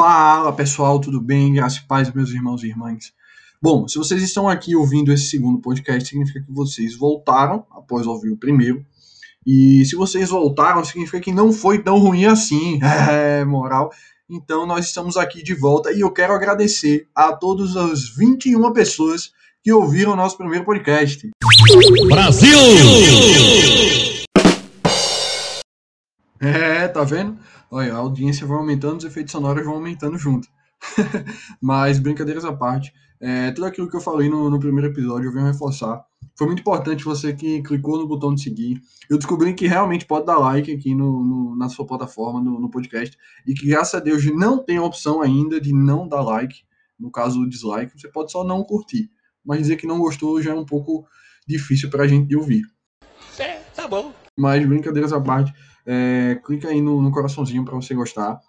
Fala 0.00 0.50
pessoal, 0.50 0.98
tudo 0.98 1.20
bem? 1.20 1.52
Graças 1.52 1.76
e 1.78 1.86
paz, 1.86 2.10
meus 2.10 2.30
irmãos 2.30 2.62
e 2.62 2.68
irmãs. 2.68 3.12
Bom, 3.60 3.86
se 3.86 3.98
vocês 3.98 4.22
estão 4.22 4.48
aqui 4.48 4.74
ouvindo 4.74 5.12
esse 5.12 5.28
segundo 5.28 5.60
podcast, 5.60 6.08
significa 6.08 6.40
que 6.40 6.50
vocês 6.50 6.96
voltaram 6.96 7.66
após 7.70 8.06
ouvir 8.06 8.30
o 8.30 8.36
primeiro. 8.38 8.82
E 9.46 9.84
se 9.84 9.94
vocês 9.94 10.30
voltaram, 10.30 10.82
significa 10.86 11.20
que 11.20 11.30
não 11.30 11.52
foi 11.52 11.82
tão 11.82 11.98
ruim 11.98 12.24
assim. 12.24 12.80
É, 13.12 13.44
moral. 13.44 13.90
Então 14.26 14.64
nós 14.64 14.86
estamos 14.86 15.18
aqui 15.18 15.42
de 15.42 15.52
volta 15.52 15.92
e 15.92 16.00
eu 16.00 16.10
quero 16.10 16.32
agradecer 16.32 17.06
a 17.14 17.34
todas 17.34 17.76
as 17.76 18.08
21 18.08 18.72
pessoas 18.72 19.32
que 19.62 19.70
ouviram 19.70 20.12
o 20.12 20.16
nosso 20.16 20.38
primeiro 20.38 20.64
podcast. 20.64 21.28
Brasil! 22.08 22.48
É, 26.40 26.88
tá 26.88 27.04
vendo? 27.04 27.38
Olha, 27.70 27.92
a 27.92 27.98
audiência 27.98 28.46
vai 28.46 28.56
aumentando, 28.56 28.98
os 28.98 29.04
efeitos 29.04 29.30
sonoros 29.30 29.64
vão 29.64 29.74
aumentando 29.74 30.16
junto. 30.16 30.48
Mas, 31.60 31.98
brincadeiras 31.98 32.46
à 32.46 32.52
parte, 32.52 32.94
é, 33.20 33.50
tudo 33.50 33.66
aquilo 33.66 33.90
que 33.90 33.96
eu 33.96 34.00
falei 34.00 34.30
no, 34.30 34.48
no, 34.48 34.58
primeiro 34.58 34.88
episódio 34.88 35.28
eu 35.28 35.32
venho 35.32 35.44
reforçar. 35.44 36.02
Foi 36.34 36.46
muito 36.46 36.60
importante 36.60 37.04
você 37.04 37.34
que 37.34 37.62
clicou 37.62 37.98
no 37.98 38.08
botão 38.08 38.34
de 38.34 38.42
seguir. 38.42 38.80
Eu 39.10 39.18
descobri 39.18 39.52
que 39.52 39.66
realmente 39.66 40.06
pode 40.06 40.24
dar 40.24 40.38
like 40.38 40.72
aqui 40.72 40.94
no, 40.94 41.22
no 41.22 41.56
na 41.56 41.68
sua 41.68 41.86
plataforma, 41.86 42.40
no, 42.40 42.58
no, 42.58 42.70
podcast, 42.70 43.14
e 43.46 43.52
que 43.52 43.66
graças 43.66 43.94
a 43.94 44.00
Deus 44.02 44.24
não 44.34 44.64
tem 44.64 44.78
a 44.78 44.82
opção 44.82 45.20
ainda 45.20 45.60
de 45.60 45.74
não 45.74 46.08
dar 46.08 46.22
like, 46.22 46.62
no 46.98 47.10
caso 47.10 47.42
o 47.42 47.48
dislike, 47.48 48.00
você 48.00 48.08
pode 48.08 48.32
só 48.32 48.42
não 48.42 48.64
curtir. 48.64 49.10
Mas 49.44 49.58
dizer 49.58 49.76
que 49.76 49.86
não 49.86 49.98
gostou 49.98 50.40
já 50.40 50.52
é 50.52 50.54
um 50.54 50.64
pouco 50.64 51.06
difícil 51.46 51.90
para 51.90 52.04
a 52.04 52.08
gente 52.08 52.26
de 52.26 52.36
ouvir. 52.36 52.62
É, 53.38 53.58
tá 53.74 53.86
bom. 53.86 54.14
Mas 54.40 54.66
brincadeiras 54.66 55.12
à 55.12 55.20
parte, 55.20 55.52
é, 55.84 56.40
clica 56.42 56.68
aí 56.68 56.80
no, 56.80 57.02
no 57.02 57.10
coraçãozinho 57.10 57.62
para 57.62 57.74
você 57.74 57.94
gostar. 57.94 58.40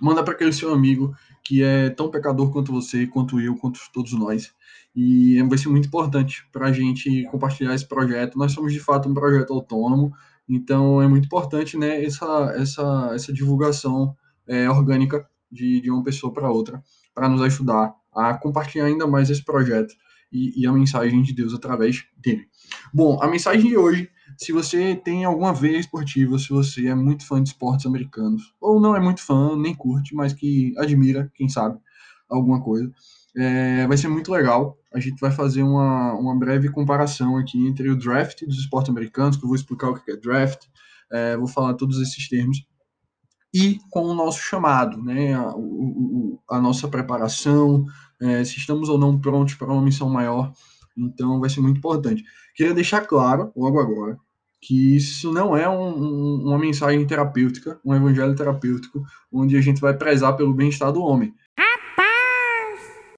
Manda 0.00 0.22
para 0.22 0.34
aquele 0.34 0.52
seu 0.52 0.72
amigo 0.72 1.12
que 1.44 1.64
é 1.64 1.90
tão 1.90 2.10
pecador 2.10 2.52
quanto 2.52 2.72
você, 2.72 3.06
quanto 3.08 3.40
eu, 3.40 3.56
quanto 3.56 3.80
todos 3.92 4.12
nós. 4.12 4.54
E 4.94 5.42
vai 5.42 5.58
ser 5.58 5.68
muito 5.68 5.88
importante 5.88 6.46
para 6.52 6.66
a 6.66 6.72
gente 6.72 7.24
compartilhar 7.24 7.74
esse 7.74 7.86
projeto. 7.86 8.38
Nós 8.38 8.52
somos 8.52 8.72
de 8.72 8.78
fato 8.78 9.08
um 9.08 9.14
projeto 9.14 9.52
autônomo, 9.52 10.12
então 10.48 11.02
é 11.02 11.08
muito 11.08 11.26
importante 11.26 11.76
né, 11.76 12.04
essa, 12.04 12.54
essa, 12.56 13.10
essa 13.12 13.32
divulgação 13.32 14.14
é, 14.46 14.70
orgânica 14.70 15.26
de, 15.50 15.80
de 15.80 15.90
uma 15.90 16.04
pessoa 16.04 16.32
para 16.32 16.50
outra, 16.50 16.80
para 17.12 17.28
nos 17.28 17.42
ajudar 17.42 17.92
a 18.14 18.34
compartilhar 18.34 18.86
ainda 18.86 19.06
mais 19.06 19.28
esse 19.28 19.44
projeto 19.44 19.92
e, 20.32 20.62
e, 20.62 20.66
a 20.66 20.72
mensagem 20.72 21.20
de 21.22 21.32
Deus 21.32 21.52
através 21.52 22.04
dele. 22.16 22.46
Bom, 22.92 23.20
a 23.20 23.28
mensagem 23.28 23.68
de 23.68 23.76
hoje 23.76 24.08
se 24.38 24.52
você 24.52 24.94
tem 24.96 25.24
alguma 25.24 25.52
veia 25.52 25.78
esportiva, 25.78 26.38
se 26.38 26.50
você 26.50 26.88
é 26.88 26.94
muito 26.94 27.26
fã 27.26 27.42
de 27.42 27.48
esportes 27.48 27.86
americanos, 27.86 28.54
ou 28.60 28.80
não 28.80 28.94
é 28.94 29.00
muito 29.00 29.20
fã, 29.20 29.56
nem 29.56 29.74
curte, 29.74 30.14
mas 30.14 30.32
que 30.32 30.74
admira, 30.78 31.30
quem 31.34 31.48
sabe, 31.48 31.78
alguma 32.28 32.62
coisa, 32.62 32.92
é, 33.36 33.86
vai 33.86 33.96
ser 33.96 34.08
muito 34.08 34.32
legal. 34.32 34.78
A 34.92 35.00
gente 35.00 35.20
vai 35.20 35.30
fazer 35.30 35.62
uma, 35.62 36.14
uma 36.14 36.38
breve 36.38 36.70
comparação 36.70 37.36
aqui 37.36 37.66
entre 37.66 37.88
o 37.88 37.96
draft 37.96 38.44
dos 38.44 38.58
esportes 38.58 38.90
americanos, 38.90 39.36
que 39.36 39.44
eu 39.44 39.48
vou 39.48 39.56
explicar 39.56 39.90
o 39.90 39.94
que 39.94 40.10
é 40.10 40.16
draft, 40.16 40.66
é, 41.12 41.36
vou 41.36 41.46
falar 41.46 41.74
todos 41.74 42.00
esses 42.00 42.28
termos, 42.28 42.66
e 43.54 43.78
com 43.90 44.04
o 44.04 44.14
nosso 44.14 44.40
chamado, 44.40 45.02
né, 45.02 45.34
a, 45.34 45.54
o, 45.56 46.38
a 46.50 46.60
nossa 46.60 46.88
preparação, 46.88 47.86
é, 48.20 48.44
se 48.44 48.58
estamos 48.58 48.88
ou 48.88 48.98
não 48.98 49.18
prontos 49.18 49.54
para 49.54 49.72
uma 49.72 49.82
missão 49.82 50.10
maior. 50.10 50.52
Então 50.96 51.40
vai 51.40 51.50
ser 51.50 51.60
muito 51.60 51.78
importante. 51.78 52.24
Queria 52.54 52.74
deixar 52.74 53.06
claro, 53.06 53.52
logo 53.56 53.78
agora, 53.78 54.18
que 54.66 54.96
isso 54.96 55.32
não 55.32 55.56
é 55.56 55.68
um, 55.68 55.96
um, 55.96 56.48
uma 56.48 56.58
mensagem 56.58 57.06
terapêutica, 57.06 57.78
um 57.84 57.94
evangelho 57.94 58.34
terapêutico, 58.34 59.00
onde 59.32 59.56
a 59.56 59.60
gente 59.60 59.80
vai 59.80 59.96
prezar 59.96 60.36
pelo 60.36 60.52
bem-estar 60.52 60.90
do 60.90 61.02
homem. 61.02 61.32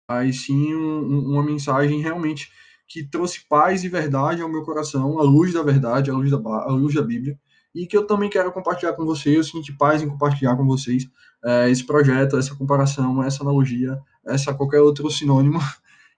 Mas 0.06 0.42
sim 0.42 0.74
um, 0.74 1.30
uma 1.32 1.42
mensagem 1.42 2.02
realmente 2.02 2.52
que 2.86 3.02
trouxe 3.02 3.48
paz 3.48 3.82
e 3.82 3.88
verdade 3.88 4.42
ao 4.42 4.48
meu 4.50 4.62
coração, 4.62 5.18
a 5.18 5.22
luz 5.22 5.54
da 5.54 5.62
verdade, 5.62 6.10
a 6.10 6.14
luz 6.14 6.30
da, 6.30 6.36
a 6.36 6.70
luz 6.70 6.94
da 6.94 7.02
Bíblia, 7.02 7.38
e 7.74 7.86
que 7.86 7.96
eu 7.96 8.06
também 8.06 8.28
quero 8.28 8.52
compartilhar 8.52 8.92
com 8.92 9.06
vocês, 9.06 9.34
eu 9.34 9.44
sinto 9.44 9.74
paz 9.78 10.02
em 10.02 10.08
compartilhar 10.08 10.54
com 10.54 10.66
vocês 10.66 11.08
é, 11.42 11.70
esse 11.70 11.86
projeto, 11.86 12.36
essa 12.36 12.54
comparação, 12.54 13.22
essa 13.22 13.42
analogia, 13.42 13.98
essa 14.26 14.52
qualquer 14.52 14.82
outro 14.82 15.10
sinônimo 15.10 15.60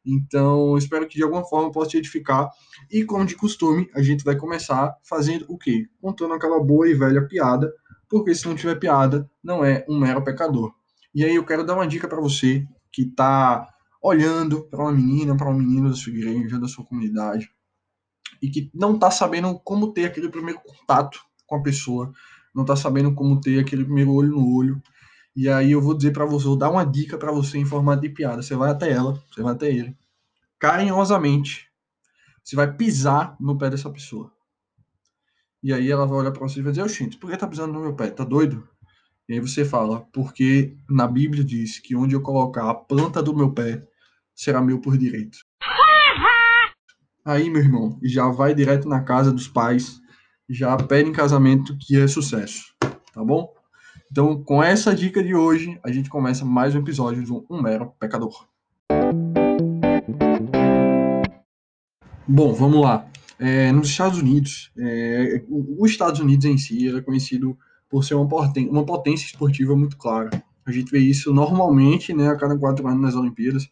então, 0.05 0.77
espero 0.79 1.07
que 1.07 1.17
de 1.17 1.23
alguma 1.23 1.45
forma 1.45 1.71
possa 1.71 1.91
te 1.91 1.99
edificar. 1.99 2.51
E 2.91 3.05
como 3.05 3.27
de 3.27 3.37
costume, 3.37 3.89
a 3.95 4.03
gente 4.03 4.25
vai 4.25 4.37
começar 4.37 4.97
fazendo 5.05 5.45
o 5.49 5.59
quê? 5.59 5.87
Contando 6.01 6.35
aquela 6.35 6.63
boa 6.63 6.89
e 6.89 6.95
velha 6.95 7.27
piada, 7.27 7.73
porque 8.09 8.35
se 8.35 8.47
não 8.49 8.55
tiver 8.55 8.77
piada, 8.77 9.31
não 9.43 9.65
é 9.65 9.85
um 9.89 9.99
mero 9.99 10.25
pecador. 10.25 10.73
E 11.15 11.25
aí 11.25 11.35
eu 11.35 11.45
quero 11.45 11.65
dar 11.65 11.75
uma 11.75 11.87
dica 11.87 12.09
para 12.09 12.21
você 12.21 12.67
que 12.93 13.03
está 13.03 13.69
olhando 14.03 14.65
para 14.69 14.81
uma 14.81 14.93
menina, 14.93 15.37
para 15.37 15.51
um 15.51 15.55
menino 15.55 15.91
da 15.91 15.95
sua 15.95 16.13
igreja, 16.13 16.59
da 16.59 16.67
sua 16.67 16.85
comunidade, 16.85 17.51
e 18.41 18.49
que 18.49 18.71
não 18.75 18.95
está 18.95 19.11
sabendo 19.11 19.59
como 19.61 19.93
ter 19.93 20.07
aquele 20.07 20.29
primeiro 20.29 20.61
contato 20.61 21.21
com 21.47 21.57
a 21.57 21.63
pessoa, 21.63 22.11
não 22.55 22.63
está 22.63 22.75
sabendo 22.75 23.15
como 23.15 23.41
ter 23.41 23.59
aquele 23.59 23.85
primeiro 23.85 24.13
olho 24.13 24.31
no 24.31 24.57
olho, 24.57 24.81
e 25.35 25.49
aí 25.49 25.73
eu 25.73 25.81
vou 25.81 25.95
dizer 25.95 26.13
para 26.13 26.25
você, 26.25 26.47
vou 26.47 26.57
dar 26.57 26.71
uma 26.71 26.85
dica 26.85 27.17
para 27.17 27.33
você 27.33 27.59
em 27.59 27.65
formato 27.65 28.03
de 28.03 28.09
piada. 28.09 28.43
Você 28.43 28.55
vai 28.55 28.71
até 28.71 28.91
ela, 28.91 29.23
você 29.31 29.43
vai 29.43 29.53
até 29.53 29.69
ele, 29.69 29.97
carinhosamente, 30.59 31.71
você 32.43 32.57
vai 32.57 32.73
pisar 32.73 33.37
no 33.41 33.57
pé 33.57 33.71
dessa 33.71 33.91
pessoa. 33.91 34.33
E 35.63 35.73
aí 35.73 35.91
ela 35.91 36.07
vai 36.07 36.19
olhar 36.19 36.33
para 36.33 36.49
você 36.49 36.61
e 36.61 36.63
vai 36.63 36.73
dizer, 36.73 36.83
Oxente, 36.83 37.17
por 37.17 37.31
que 37.31 37.37
tá 37.37 37.47
pisando 37.47 37.73
no 37.73 37.81
meu 37.81 37.95
pé? 37.95 38.11
Tá 38.11 38.25
doido? 38.25 38.67
E 39.29 39.35
aí 39.35 39.41
você 39.41 39.65
fala, 39.65 40.01
porque 40.13 40.77
na 40.89 41.07
Bíblia 41.07 41.45
diz 41.45 41.79
que 41.79 41.95
onde 41.95 42.15
eu 42.15 42.23
colocar 42.23 42.69
a 42.69 42.75
planta 42.75 43.23
do 43.23 43.37
meu 43.37 43.53
pé, 43.53 43.87
será 44.35 44.61
meu 44.61 44.81
por 44.81 44.97
direito. 44.97 45.39
Aí, 47.25 47.51
meu 47.51 47.63
irmão, 47.63 47.99
já 48.03 48.27
vai 48.29 48.55
direto 48.55 48.89
na 48.89 49.05
casa 49.05 49.31
dos 49.31 49.47
pais, 49.47 50.01
já 50.49 50.77
pede 50.77 51.11
em 51.11 51.13
casamento 51.13 51.77
que 51.79 52.01
é 52.01 52.09
sucesso, 52.09 52.75
tá 53.13 53.23
bom? 53.23 53.55
Então, 54.11 54.43
com 54.43 54.61
essa 54.61 54.93
dica 54.93 55.23
de 55.23 55.37
hoje, 55.37 55.79
a 55.85 55.93
gente 55.93 56.11
começa 56.11 56.45
mais 56.45 56.75
um 56.75 56.81
episódio 56.81 57.25
do 57.25 57.47
Um 57.49 57.63
Mero 57.63 57.93
Pecador. 58.01 58.45
Bom, 62.27 62.53
vamos 62.53 62.83
lá. 62.83 63.07
É, 63.39 63.71
nos 63.71 63.89
Estados 63.89 64.19
Unidos, 64.19 64.73
é, 64.77 65.45
os 65.49 65.93
Estados 65.93 66.19
Unidos 66.19 66.45
em 66.45 66.59
si 66.59 66.89
é 66.89 67.01
conhecido 67.01 67.57
por 67.89 68.05
ser 68.05 68.15
uma 68.15 68.27
potência, 68.27 68.69
uma 68.69 68.85
potência 68.85 69.27
esportiva 69.27 69.77
muito 69.77 69.97
clara. 69.97 70.31
A 70.67 70.73
gente 70.73 70.91
vê 70.91 70.99
isso 70.99 71.33
normalmente, 71.33 72.13
né, 72.13 72.31
a 72.31 72.37
cada 72.37 72.59
quatro 72.59 72.89
anos 72.89 73.01
nas 73.01 73.15
Olimpíadas, 73.15 73.71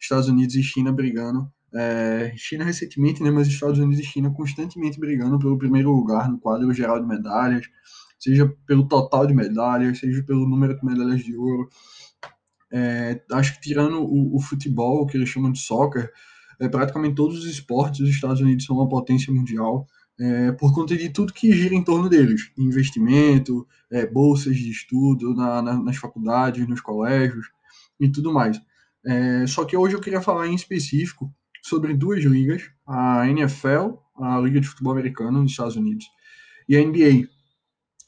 Estados 0.00 0.28
Unidos 0.28 0.56
e 0.56 0.62
China 0.62 0.92
brigando. 0.92 1.48
É, 1.72 2.32
China 2.36 2.64
recentemente, 2.64 3.22
né, 3.22 3.30
mas 3.30 3.46
Estados 3.46 3.78
Unidos 3.78 4.00
e 4.00 4.04
China 4.04 4.28
constantemente 4.28 4.98
brigando 4.98 5.38
pelo 5.38 5.56
primeiro 5.56 5.92
lugar 5.92 6.28
no 6.28 6.36
quadro 6.36 6.72
geral 6.74 7.00
de 7.00 7.06
medalhas 7.06 7.68
seja 8.18 8.52
pelo 8.66 8.86
total 8.88 9.26
de 9.26 9.34
medalhas, 9.34 9.98
seja 9.98 10.22
pelo 10.22 10.48
número 10.48 10.78
de 10.78 10.84
medalhas 10.84 11.22
de 11.22 11.36
ouro. 11.36 11.68
É, 12.70 13.22
acho 13.32 13.54
que 13.54 13.60
tirando 13.60 14.02
o, 14.02 14.36
o, 14.36 14.40
futebol, 14.40 15.06
que 15.06 15.16
eles 15.16 15.28
chamam 15.28 15.52
de 15.52 15.58
soccer, 15.58 16.10
é, 16.60 16.68
praticamente 16.68 17.14
todos 17.14 17.38
os 17.38 17.46
esportes 17.46 18.00
dos 18.00 18.10
Estados 18.10 18.40
Unidos 18.40 18.64
são 18.64 18.76
uma 18.76 18.88
potência 18.88 19.32
mundial 19.32 19.86
é, 20.20 20.52
por 20.52 20.74
conta 20.74 20.96
de 20.96 21.08
tudo 21.10 21.32
que 21.32 21.52
gira 21.52 21.74
em 21.74 21.84
torno 21.84 22.08
deles, 22.08 22.50
investimento, 22.58 23.66
é, 23.90 24.04
bolsas 24.04 24.56
de 24.56 24.70
estudo 24.70 25.34
na, 25.34 25.62
na, 25.62 25.82
nas 25.82 25.96
faculdades, 25.96 26.66
nos 26.66 26.80
colégios 26.80 27.46
e 28.00 28.08
tudo 28.08 28.32
mais. 28.32 28.60
É, 29.06 29.46
só 29.46 29.64
que 29.64 29.76
hoje 29.76 29.94
eu 29.94 30.00
queria 30.00 30.20
falar 30.20 30.48
em 30.48 30.54
específico 30.54 31.32
sobre 31.62 31.94
duas 31.94 32.22
ligas, 32.24 32.62
a 32.86 33.28
NFL, 33.28 33.94
a 34.16 34.40
Liga 34.40 34.60
de 34.60 34.66
Futebol 34.66 34.92
Americano 34.92 35.40
nos 35.40 35.52
Estados 35.52 35.76
Unidos, 35.76 36.06
e 36.68 36.76
a 36.76 36.84
NBA, 36.84 37.28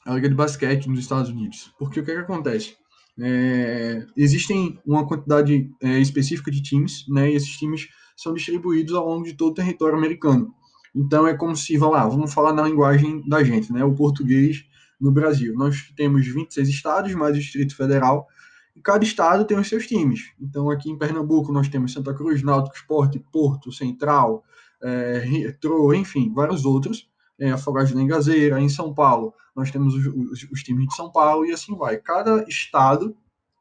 a 0.05 0.13
Liga 0.15 0.29
de 0.29 0.35
Basquete 0.35 0.87
nos 0.87 0.99
Estados 0.99 1.29
Unidos. 1.29 1.73
Porque 1.77 1.99
o 1.99 2.03
que, 2.03 2.11
é 2.11 2.15
que 2.15 2.21
acontece? 2.21 2.75
É, 3.19 4.05
existem 4.15 4.79
uma 4.85 5.05
quantidade 5.05 5.69
é, 5.81 5.99
específica 5.99 6.49
de 6.49 6.61
times, 6.61 7.05
né, 7.07 7.31
e 7.31 7.35
esses 7.35 7.57
times 7.57 7.87
são 8.15 8.33
distribuídos 8.33 8.95
ao 8.95 9.07
longo 9.07 9.25
de 9.25 9.33
todo 9.33 9.51
o 9.51 9.55
território 9.55 9.97
americano. 9.97 10.53
Então 10.95 11.27
é 11.27 11.35
como 11.35 11.55
se, 11.55 11.77
vamos 11.77 11.95
lá, 11.95 12.07
vamos 12.07 12.33
falar 12.33 12.53
na 12.53 12.63
linguagem 12.63 13.27
da 13.27 13.43
gente, 13.43 13.71
né, 13.71 13.83
o 13.83 13.93
português 13.93 14.63
no 14.99 15.11
Brasil. 15.11 15.53
Nós 15.55 15.91
temos 15.95 16.25
26 16.27 16.69
estados, 16.69 17.13
mais 17.13 17.35
o 17.35 17.39
Distrito 17.39 17.75
Federal, 17.75 18.27
e 18.75 18.81
cada 18.81 19.03
estado 19.03 19.45
tem 19.45 19.57
os 19.57 19.67
seus 19.67 19.87
times. 19.87 20.31
Então 20.39 20.69
aqui 20.69 20.89
em 20.89 20.97
Pernambuco 20.97 21.51
nós 21.51 21.67
temos 21.67 21.93
Santa 21.93 22.13
Cruz, 22.13 22.41
Náutico 22.41 22.75
Esporte, 22.75 23.19
Porto, 23.31 23.71
Central, 23.71 24.43
é, 24.81 25.19
Retro, 25.19 25.93
enfim, 25.93 26.31
vários 26.33 26.65
outros 26.65 27.09
é, 27.39 27.51
Afogados 27.51 27.91
da 27.91 28.01
Engazeira, 28.01 28.59
em 28.59 28.69
São 28.69 28.93
Paulo, 28.93 29.33
nós 29.55 29.71
temos 29.71 29.93
os, 29.93 30.05
os, 30.05 30.51
os, 30.51 30.63
times 30.63 30.87
de 30.87 30.95
São 30.95 31.11
Paulo 31.11 31.45
e 31.45 31.51
assim 31.51 31.75
vai. 31.75 31.97
Cada 31.97 32.43
estado 32.47 33.15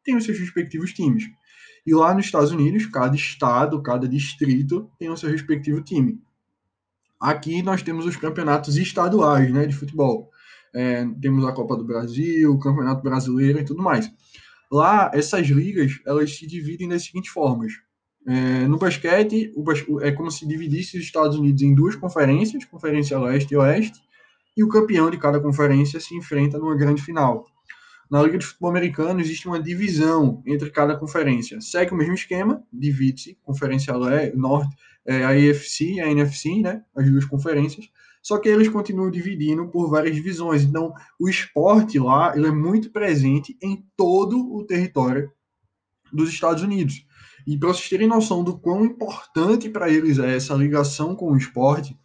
tem 0.05 0.17
os 0.17 0.25
seus 0.25 0.39
respectivos 0.39 0.93
times. 0.93 1.25
E 1.87 1.95
lá 1.95 2.15
nos 2.15 2.27
Estados 2.27 2.53
Unidos, 2.53 2.87
cada 2.87 3.17
estado, 3.17 3.83
cada 3.83 4.09
distrito 4.09 4.91
tem 4.99 5.11
o 5.11 5.17
seu 5.17 5.31
respectivo 5.31 5.83
time. 5.83 6.21
Aqui 7.19 7.63
nós 7.63 7.83
temos 7.83 8.07
os 8.07 8.17
campeonatos 8.17 8.77
estaduais 8.77 9.53
né, 9.53 9.67
de 9.67 9.75
futebol. 9.75 10.31
É, 10.73 11.05
temos 11.21 11.45
a 11.45 11.53
Copa 11.53 11.77
do 11.77 11.85
Brasil, 11.85 12.53
o 12.53 12.59
Campeonato 12.59 13.03
Brasileiro 13.03 13.59
e 13.59 13.65
tudo 13.65 13.83
mais. 13.83 14.11
Lá, 14.71 15.11
essas 15.13 15.47
ligas, 15.49 16.01
elas 16.07 16.37
se 16.37 16.47
dividem 16.47 16.89
das 16.89 17.05
seguintes 17.05 17.33
formas. 17.33 17.73
É, 18.27 18.69
no 18.69 18.79
basquete, 18.79 19.53
o, 19.57 20.01
é 20.01 20.13
como 20.13 20.31
se 20.31 20.47
dividisse 20.47 20.97
os 20.97 21.05
Estados 21.05 21.37
Unidos 21.37 21.63
em 21.63 21.75
duas 21.75 21.97
conferências, 21.97 22.65
Conferência 22.65 23.19
Leste 23.19 23.53
e 23.53 23.57
Oeste, 23.57 24.01
e 24.57 24.65
o 24.65 24.69
campeão 24.69 25.11
de 25.11 25.19
cada 25.19 25.41
conferência 25.41 26.01
se 26.01 26.15
enfrenta 26.17 26.59
numa 26.59 26.77
grande 26.77 27.03
final. 27.03 27.47
Na 28.11 28.23
Liga 28.23 28.39
de 28.39 28.45
Futebol 28.45 28.71
Americano 28.71 29.21
existe 29.21 29.47
uma 29.47 29.63
divisão 29.63 30.43
entre 30.45 30.71
cada 30.71 30.97
conferência. 30.97 31.61
Segue 31.61 31.93
o 31.93 31.97
mesmo 31.97 32.15
esquema, 32.15 32.63
divide-se, 32.73 33.39
Conferência 33.43 33.95
Norte, 34.35 34.77
é, 35.07 35.25
a 35.25 35.39
EFC 35.39 35.95
e 35.95 36.01
a 36.01 36.11
NFC, 36.11 36.61
né, 36.61 36.83
as 36.97 37.09
duas 37.09 37.25
conferências, 37.25 37.89
só 38.23 38.39
que 38.39 38.49
eles 38.49 38.69
continuam 38.69 39.11
dividindo 39.11 39.67
por 39.69 39.89
várias 39.89 40.15
divisões. 40.15 40.63
Então, 40.63 40.93
o 41.19 41.29
esporte 41.29 41.99
lá 41.99 42.37
ele 42.37 42.49
é 42.49 42.53
muito 42.53 42.91
presente 42.91 43.57
em 43.63 43.85
todo 43.97 44.55
o 44.55 44.65
território 44.65 45.31
dos 46.13 46.29
Estados 46.29 46.63
Unidos. 46.63 47.07
E 47.47 47.57
para 47.57 47.69
vocês 47.69 47.89
terem 47.89 48.07
noção 48.07 48.45
do 48.45 48.59
quão 48.59 48.85
importante 48.85 49.69
para 49.71 49.89
eles 49.89 50.19
é 50.19 50.37
essa 50.37 50.55
ligação 50.55 51.15
com 51.17 51.33
o 51.33 51.37
esporte, 51.37 51.97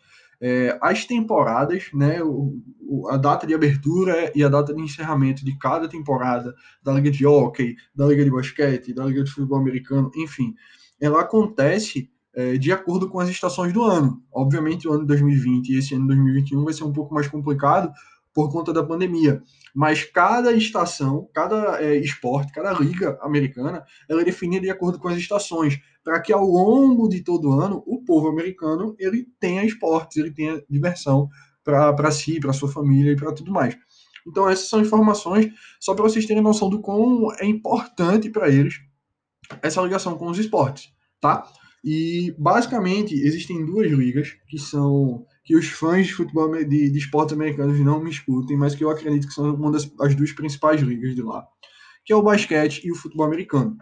é, 0.41 0.77
as 0.81 1.05
temporadas, 1.05 1.89
né, 1.93 2.21
o, 2.21 2.59
o, 2.81 3.09
a 3.09 3.17
data 3.17 3.45
de 3.47 3.53
abertura 3.53 4.31
e 4.35 4.43
a 4.43 4.49
data 4.49 4.73
de 4.73 4.81
encerramento 4.81 5.43
de 5.43 5.57
cada 5.57 5.87
temporada 5.87 6.53
da 6.83 6.93
Liga 6.93 7.11
de 7.11 7.25
Hockey, 7.25 7.75
da 7.95 8.05
Liga 8.05 8.23
de 8.23 8.31
Basquete, 8.31 8.93
da 8.93 9.05
Liga 9.05 9.23
de 9.23 9.31
Futebol 9.31 9.59
Americano, 9.59 10.11
enfim, 10.15 10.53
ela 10.99 11.21
acontece 11.21 12.09
é, 12.35 12.57
de 12.57 12.71
acordo 12.71 13.09
com 13.09 13.19
as 13.19 13.29
estações 13.29 13.71
do 13.71 13.81
ano. 13.81 14.21
Obviamente, 14.31 14.87
o 14.87 14.91
ano 14.91 15.01
de 15.01 15.07
2020 15.07 15.69
e 15.69 15.77
esse 15.79 15.93
ano 15.93 16.03
de 16.03 16.09
2021 16.09 16.63
vai 16.63 16.73
ser 16.73 16.83
um 16.83 16.91
pouco 16.91 17.13
mais 17.13 17.27
complicado 17.27 17.91
por 18.35 18.51
conta 18.51 18.73
da 18.73 18.83
pandemia. 18.83 19.41
Mas 19.73 20.03
cada 20.03 20.51
estação, 20.51 21.29
cada 21.33 21.81
é, 21.81 21.95
esporte, 21.95 22.51
cada 22.51 22.73
liga 22.73 23.17
americana, 23.21 23.85
ela 24.09 24.21
é 24.21 24.25
definida 24.25 24.63
de 24.63 24.69
acordo 24.69 24.99
com 24.99 25.07
as 25.07 25.17
estações, 25.17 25.79
para 26.03 26.19
que 26.19 26.33
ao 26.33 26.45
longo 26.45 27.07
de 27.07 27.23
todo 27.23 27.53
ano 27.53 27.81
o 27.87 28.03
povo 28.03 28.27
americano 28.27 28.93
ele 28.99 29.25
tenha 29.39 29.63
esportes, 29.63 30.17
ele 30.17 30.31
tenha 30.31 30.61
diversão 30.69 31.29
para 31.63 32.11
si, 32.11 32.39
para 32.39 32.51
sua 32.51 32.69
família 32.69 33.13
e 33.13 33.15
para 33.15 33.31
tudo 33.31 33.51
mais. 33.51 33.75
Então 34.27 34.49
essas 34.49 34.67
são 34.67 34.81
informações 34.81 35.53
só 35.79 35.93
para 35.95 36.03
vocês 36.03 36.25
terem 36.25 36.43
noção 36.43 36.69
do 36.69 36.81
quão 36.81 37.33
é 37.39 37.45
importante 37.45 38.29
para 38.29 38.49
eles 38.49 38.81
essa 39.61 39.81
ligação 39.81 40.17
com 40.17 40.27
os 40.27 40.37
esportes, 40.37 40.91
tá? 41.21 41.47
E 41.83 42.35
basicamente 42.37 43.13
existem 43.13 43.65
duas 43.65 43.89
ligas 43.89 44.35
que 44.47 44.57
são 44.57 45.25
que 45.45 45.55
os 45.55 45.67
fãs 45.67 46.07
de 46.07 46.13
futebol 46.13 46.51
de, 46.51 46.89
de 46.89 46.97
esportes 46.97 47.33
americanos 47.33 47.79
não 47.79 48.03
me 48.03 48.09
escutem, 48.09 48.57
mas 48.57 48.73
que 48.73 48.83
eu 48.83 48.89
acredito 48.89 49.27
que 49.27 49.33
são 49.33 49.53
uma 49.53 49.71
das 49.71 49.89
as 50.01 50.15
duas 50.15 50.31
principais 50.31 50.81
ligas 50.81 51.15
de 51.15 51.21
lá, 51.21 51.47
que 52.03 52.11
é 52.11 52.15
o 52.15 52.23
basquete 52.23 52.81
e 52.83 52.91
o 52.91 52.95
futebol 52.95 53.27
americano. 53.27 53.77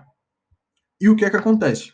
E 0.99 1.09
o 1.09 1.15
que 1.15 1.23
é 1.23 1.29
que 1.29 1.37
acontece? 1.37 1.93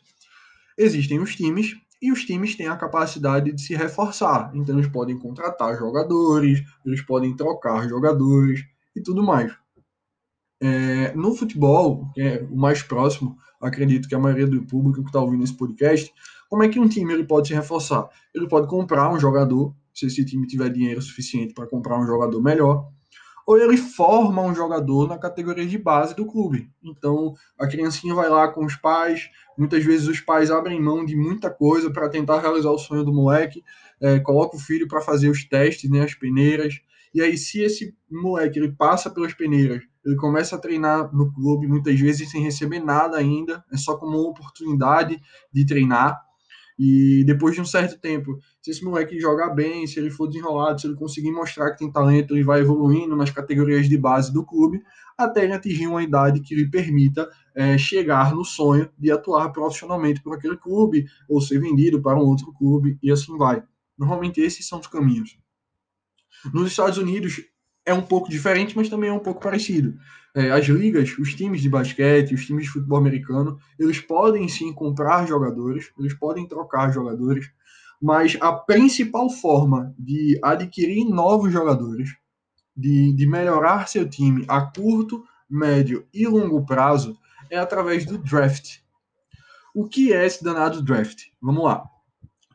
Existem 0.77 1.19
os 1.19 1.35
times 1.35 1.75
e 2.01 2.11
os 2.11 2.25
times 2.25 2.55
têm 2.55 2.67
a 2.67 2.77
capacidade 2.77 3.51
de 3.51 3.61
se 3.61 3.75
reforçar. 3.75 4.51
Então 4.55 4.75
eles 4.75 4.91
podem 4.91 5.17
contratar 5.19 5.77
jogadores, 5.77 6.63
eles 6.83 7.01
podem 7.01 7.35
trocar 7.35 7.87
jogadores 7.87 8.65
e 8.95 9.01
tudo 9.01 9.23
mais. 9.23 9.55
É, 10.61 11.13
no 11.13 11.35
futebol, 11.35 12.09
que 12.13 12.21
é 12.21 12.41
o 12.43 12.57
mais 12.57 12.81
próximo, 12.81 13.37
acredito 13.61 14.09
que 14.09 14.15
a 14.15 14.19
maioria 14.19 14.47
do 14.47 14.65
público 14.65 15.01
que 15.01 15.09
está 15.09 15.21
ouvindo 15.21 15.43
esse 15.43 15.55
podcast, 15.55 16.11
como 16.49 16.63
é 16.63 16.67
que 16.67 16.79
um 16.79 16.87
time 16.87 17.13
ele 17.13 17.23
pode 17.23 17.47
se 17.47 17.53
reforçar? 17.53 18.09
Ele 18.35 18.47
pode 18.47 18.67
comprar 18.67 19.09
um 19.13 19.19
jogador, 19.19 19.73
se 19.93 20.07
esse 20.07 20.25
time 20.25 20.47
tiver 20.47 20.69
dinheiro 20.69 21.01
suficiente 21.01 21.53
para 21.53 21.67
comprar 21.67 21.97
um 21.97 22.05
jogador 22.05 22.41
melhor, 22.41 22.89
ou 23.45 23.57
ele 23.57 23.77
forma 23.77 24.41
um 24.41 24.53
jogador 24.53 25.07
na 25.07 25.17
categoria 25.17 25.65
de 25.65 25.77
base 25.77 26.15
do 26.15 26.25
clube. 26.25 26.69
Então, 26.83 27.33
a 27.57 27.67
criancinha 27.67 28.13
vai 28.13 28.29
lá 28.29 28.47
com 28.47 28.65
os 28.65 28.75
pais, 28.75 29.29
muitas 29.57 29.83
vezes 29.83 30.07
os 30.07 30.19
pais 30.19 30.51
abrem 30.51 30.81
mão 30.81 31.05
de 31.05 31.15
muita 31.15 31.49
coisa 31.49 31.91
para 31.91 32.09
tentar 32.09 32.41
realizar 32.41 32.71
o 32.71 32.77
sonho 32.77 33.03
do 33.03 33.13
moleque, 33.13 33.63
é, 34.01 34.19
coloca 34.19 34.55
o 34.55 34.59
filho 34.59 34.87
para 34.87 35.01
fazer 35.01 35.29
os 35.29 35.43
testes, 35.47 35.89
né, 35.89 36.01
as 36.01 36.13
peneiras, 36.13 36.79
e 37.13 37.21
aí 37.21 37.37
se 37.37 37.61
esse 37.61 37.95
moleque 38.09 38.59
ele 38.59 38.71
passa 38.71 39.09
pelas 39.09 39.33
peneiras 39.33 39.81
ele 40.05 40.15
começa 40.15 40.55
a 40.55 40.59
treinar 40.59 41.13
no 41.13 41.31
clube, 41.31 41.67
muitas 41.67 41.99
vezes 41.99 42.31
sem 42.31 42.41
receber 42.41 42.79
nada 42.79 43.17
ainda, 43.17 43.63
é 43.71 43.77
só 43.77 43.97
como 43.97 44.17
uma 44.17 44.29
oportunidade 44.29 45.21
de 45.51 45.65
treinar. 45.65 46.19
E 46.79 47.25
depois 47.25 47.53
de 47.53 47.59
um 47.59 47.65
certo 47.65 47.99
tempo, 47.99 48.39
se 48.61 48.71
esse 48.71 48.85
moleque 48.85 49.19
jogar 49.19 49.49
bem, 49.49 49.85
se 49.85 49.99
ele 49.99 50.09
for 50.09 50.27
desenrolado, 50.27 50.79
se 50.79 50.87
ele 50.87 50.95
conseguir 50.95 51.29
mostrar 51.29 51.71
que 51.71 51.79
tem 51.79 51.91
talento, 51.91 52.33
ele 52.33 52.43
vai 52.43 52.61
evoluindo 52.61 53.17
nas 53.17 53.29
categorias 53.29 53.89
de 53.89 53.97
base 53.97 54.31
do 54.31 54.45
clube, 54.45 54.81
até 55.17 55.43
ele 55.43 55.51
atingir 55.51 55.87
uma 55.87 56.01
idade 56.01 56.39
que 56.39 56.55
lhe 56.55 56.71
permita 56.71 57.29
é, 57.53 57.77
chegar 57.77 58.33
no 58.33 58.45
sonho 58.45 58.89
de 58.97 59.11
atuar 59.11 59.49
profissionalmente 59.49 60.23
por 60.23 60.33
aquele 60.33 60.55
clube, 60.55 61.05
ou 61.27 61.41
ser 61.41 61.59
vendido 61.59 62.01
para 62.01 62.17
um 62.17 62.25
outro 62.25 62.53
clube, 62.53 62.97
e 63.03 63.11
assim 63.11 63.37
vai. 63.37 63.61
Normalmente 63.97 64.39
esses 64.39 64.65
são 64.65 64.79
os 64.79 64.87
caminhos. 64.87 65.37
Nos 66.53 66.71
Estados 66.71 66.97
Unidos, 66.97 67.41
é 67.85 67.93
um 67.93 68.01
pouco 68.01 68.29
diferente, 68.29 68.77
mas 68.77 68.87
também 68.87 69.09
é 69.09 69.13
um 69.13 69.19
pouco 69.19 69.41
parecido. 69.41 69.95
É, 70.35 70.51
as 70.51 70.65
ligas, 70.65 71.17
os 71.17 71.33
times 71.33 71.61
de 71.61 71.69
basquete, 71.69 72.35
os 72.35 72.45
times 72.45 72.65
de 72.65 72.71
futebol 72.71 72.97
americano, 72.97 73.59
eles 73.79 73.99
podem 73.99 74.47
sim 74.47 74.71
comprar 74.71 75.27
jogadores, 75.27 75.91
eles 75.97 76.13
podem 76.13 76.47
trocar 76.47 76.91
jogadores, 76.91 77.51
mas 78.01 78.37
a 78.39 78.53
principal 78.53 79.29
forma 79.29 79.93
de 79.97 80.39
adquirir 80.43 81.05
novos 81.05 81.51
jogadores, 81.51 82.09
de, 82.75 83.11
de 83.13 83.27
melhorar 83.27 83.87
seu 83.87 84.07
time 84.07 84.45
a 84.47 84.61
curto, 84.61 85.23
médio 85.49 86.05
e 86.13 86.27
longo 86.27 86.65
prazo, 86.65 87.17
é 87.49 87.57
através 87.57 88.05
do 88.05 88.17
draft. 88.17 88.77
O 89.73 89.87
que 89.87 90.13
é 90.13 90.25
esse 90.25 90.43
danado 90.43 90.81
draft? 90.81 91.25
Vamos 91.41 91.63
lá. 91.63 91.83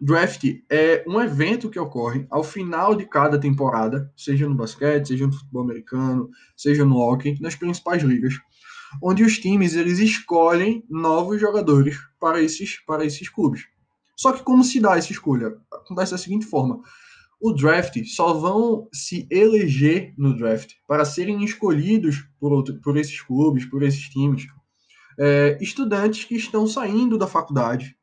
Draft 0.06 0.44
é 0.70 1.02
um 1.08 1.18
evento 1.18 1.70
que 1.70 1.78
ocorre 1.78 2.26
ao 2.30 2.44
final 2.44 2.94
de 2.94 3.06
cada 3.06 3.40
temporada, 3.40 4.12
seja 4.14 4.46
no 4.46 4.54
basquete, 4.54 5.08
seja 5.08 5.26
no 5.26 5.32
futebol 5.32 5.62
americano, 5.62 6.28
seja 6.54 6.84
no 6.84 6.98
hockey, 6.98 7.40
nas 7.40 7.54
principais 7.54 8.02
ligas, 8.02 8.34
onde 9.02 9.24
os 9.24 9.38
times 9.38 9.74
eles 9.74 9.98
escolhem 9.98 10.84
novos 10.90 11.40
jogadores 11.40 11.96
para 12.20 12.42
esses, 12.42 12.78
para 12.84 13.02
esses 13.06 13.30
clubes. 13.30 13.62
Só 14.14 14.32
que 14.32 14.42
como 14.42 14.62
se 14.62 14.78
dá 14.78 14.98
essa 14.98 15.10
escolha? 15.10 15.56
Acontece 15.72 16.12
da 16.12 16.18
seguinte 16.18 16.44
forma: 16.44 16.82
o 17.40 17.54
draft 17.54 17.96
só 18.04 18.34
vão 18.34 18.86
se 18.92 19.26
eleger 19.30 20.12
no 20.18 20.36
draft 20.36 20.72
para 20.86 21.06
serem 21.06 21.42
escolhidos 21.42 22.28
por, 22.38 22.52
outro, 22.52 22.78
por 22.82 22.98
esses 22.98 23.22
clubes, 23.22 23.64
por 23.64 23.82
esses 23.82 24.10
times, 24.10 24.46
é, 25.18 25.56
estudantes 25.62 26.24
que 26.24 26.36
estão 26.36 26.66
saindo 26.66 27.16
da 27.16 27.26
faculdade 27.26 27.96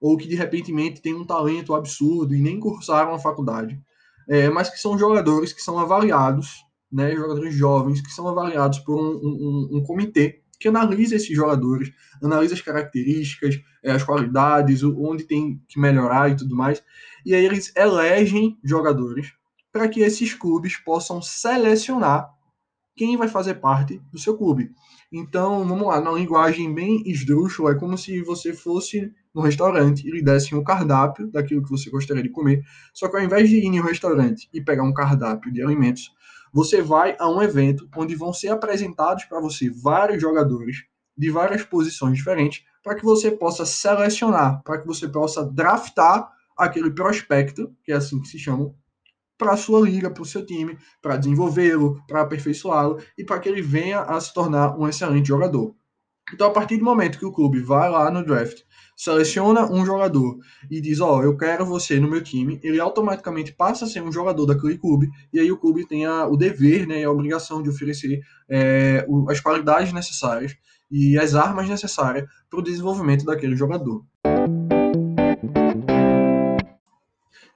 ou 0.00 0.16
que 0.16 0.28
de 0.28 0.34
repente 0.34 0.72
têm 1.00 1.14
um 1.14 1.24
talento 1.24 1.74
absurdo 1.74 2.34
e 2.34 2.40
nem 2.40 2.60
cursaram 2.60 3.14
a 3.14 3.18
faculdade, 3.18 3.80
é, 4.28 4.48
mas 4.48 4.68
que 4.70 4.78
são 4.78 4.98
jogadores 4.98 5.52
que 5.52 5.62
são 5.62 5.78
avaliados, 5.78 6.64
né, 6.90 7.14
jogadores 7.14 7.54
jovens 7.54 8.00
que 8.00 8.10
são 8.10 8.28
avaliados 8.28 8.78
por 8.80 8.98
um, 8.98 9.16
um, 9.22 9.68
um 9.78 9.82
comitê 9.82 10.42
que 10.58 10.68
analisa 10.68 11.16
esses 11.16 11.34
jogadores, 11.34 11.92
analisa 12.22 12.54
as 12.54 12.60
características, 12.60 13.60
é, 13.82 13.92
as 13.92 14.02
qualidades, 14.02 14.82
onde 14.82 15.24
tem 15.24 15.60
que 15.68 15.78
melhorar 15.78 16.30
e 16.30 16.36
tudo 16.36 16.56
mais, 16.56 16.82
e 17.24 17.34
aí 17.34 17.44
eles 17.44 17.72
elegem 17.76 18.58
jogadores 18.64 19.32
para 19.70 19.88
que 19.88 20.00
esses 20.00 20.32
clubes 20.32 20.76
possam 20.76 21.20
selecionar 21.20 22.30
quem 22.96 23.16
vai 23.16 23.28
fazer 23.28 23.56
parte 23.56 24.00
do 24.10 24.18
seu 24.18 24.36
clube. 24.36 24.70
Então, 25.12 25.66
vamos 25.68 25.86
lá, 25.86 26.00
na 26.00 26.10
linguagem 26.12 26.74
bem 26.74 27.02
esdrúxula, 27.06 27.72
é 27.72 27.74
como 27.74 27.98
se 27.98 28.22
você 28.22 28.54
fosse 28.54 29.12
no 29.36 29.42
restaurante 29.42 30.08
e 30.08 30.10
lhe 30.10 30.22
dessem 30.22 30.56
um 30.56 30.64
cardápio 30.64 31.30
daquilo 31.30 31.62
que 31.62 31.68
você 31.68 31.90
gostaria 31.90 32.22
de 32.22 32.30
comer. 32.30 32.64
Só 32.94 33.06
que 33.06 33.16
ao 33.18 33.22
invés 33.22 33.50
de 33.50 33.58
ir 33.58 33.64
em 33.64 33.78
um 33.78 33.84
restaurante 33.84 34.48
e 34.50 34.62
pegar 34.62 34.82
um 34.82 34.94
cardápio 34.94 35.52
de 35.52 35.62
alimentos, 35.62 36.10
você 36.50 36.80
vai 36.80 37.14
a 37.18 37.28
um 37.28 37.42
evento 37.42 37.86
onde 37.94 38.14
vão 38.14 38.32
ser 38.32 38.48
apresentados 38.48 39.26
para 39.26 39.38
você 39.38 39.68
vários 39.68 40.22
jogadores 40.22 40.84
de 41.14 41.30
várias 41.30 41.62
posições 41.62 42.16
diferentes 42.16 42.64
para 42.82 42.94
que 42.94 43.04
você 43.04 43.30
possa 43.30 43.66
selecionar, 43.66 44.62
para 44.62 44.80
que 44.80 44.86
você 44.86 45.06
possa 45.06 45.44
draftar 45.44 46.30
aquele 46.56 46.90
prospecto, 46.90 47.70
que 47.84 47.92
é 47.92 47.96
assim 47.96 48.18
que 48.18 48.28
se 48.28 48.38
chama, 48.38 48.72
para 49.36 49.52
a 49.52 49.56
sua 49.56 49.82
liga, 49.82 50.10
para 50.10 50.22
o 50.22 50.26
seu 50.26 50.46
time, 50.46 50.78
para 51.02 51.18
desenvolvê-lo, 51.18 52.02
para 52.08 52.22
aperfeiçoá-lo 52.22 53.02
e 53.18 53.24
para 53.24 53.38
que 53.38 53.50
ele 53.50 53.60
venha 53.60 54.00
a 54.00 54.18
se 54.18 54.32
tornar 54.32 54.78
um 54.78 54.88
excelente 54.88 55.28
jogador. 55.28 55.74
Então, 56.32 56.48
a 56.48 56.50
partir 56.50 56.76
do 56.76 56.84
momento 56.84 57.18
que 57.18 57.24
o 57.24 57.32
clube 57.32 57.60
vai 57.60 57.88
lá 57.88 58.10
no 58.10 58.24
draft, 58.24 58.62
seleciona 58.96 59.70
um 59.70 59.84
jogador 59.86 60.38
e 60.70 60.80
diz: 60.80 61.00
Ó, 61.00 61.18
oh, 61.18 61.22
eu 61.22 61.36
quero 61.36 61.64
você 61.64 62.00
no 62.00 62.10
meu 62.10 62.22
time, 62.22 62.58
ele 62.64 62.80
automaticamente 62.80 63.52
passa 63.52 63.84
a 63.84 63.88
ser 63.88 64.02
um 64.02 64.10
jogador 64.10 64.46
daquele 64.46 64.76
clube, 64.76 65.08
e 65.32 65.38
aí 65.38 65.52
o 65.52 65.58
clube 65.58 65.86
tem 65.86 66.04
a, 66.04 66.26
o 66.26 66.36
dever 66.36 66.86
né, 66.86 67.00
e 67.00 67.04
a 67.04 67.10
obrigação 67.10 67.62
de 67.62 67.68
oferecer 67.68 68.20
é, 68.48 69.04
o, 69.08 69.30
as 69.30 69.40
qualidades 69.40 69.92
necessárias 69.92 70.56
e 70.90 71.18
as 71.18 71.34
armas 71.34 71.68
necessárias 71.68 72.28
para 72.48 72.58
o 72.58 72.62
desenvolvimento 72.62 73.24
daquele 73.24 73.56
jogador. 73.56 74.04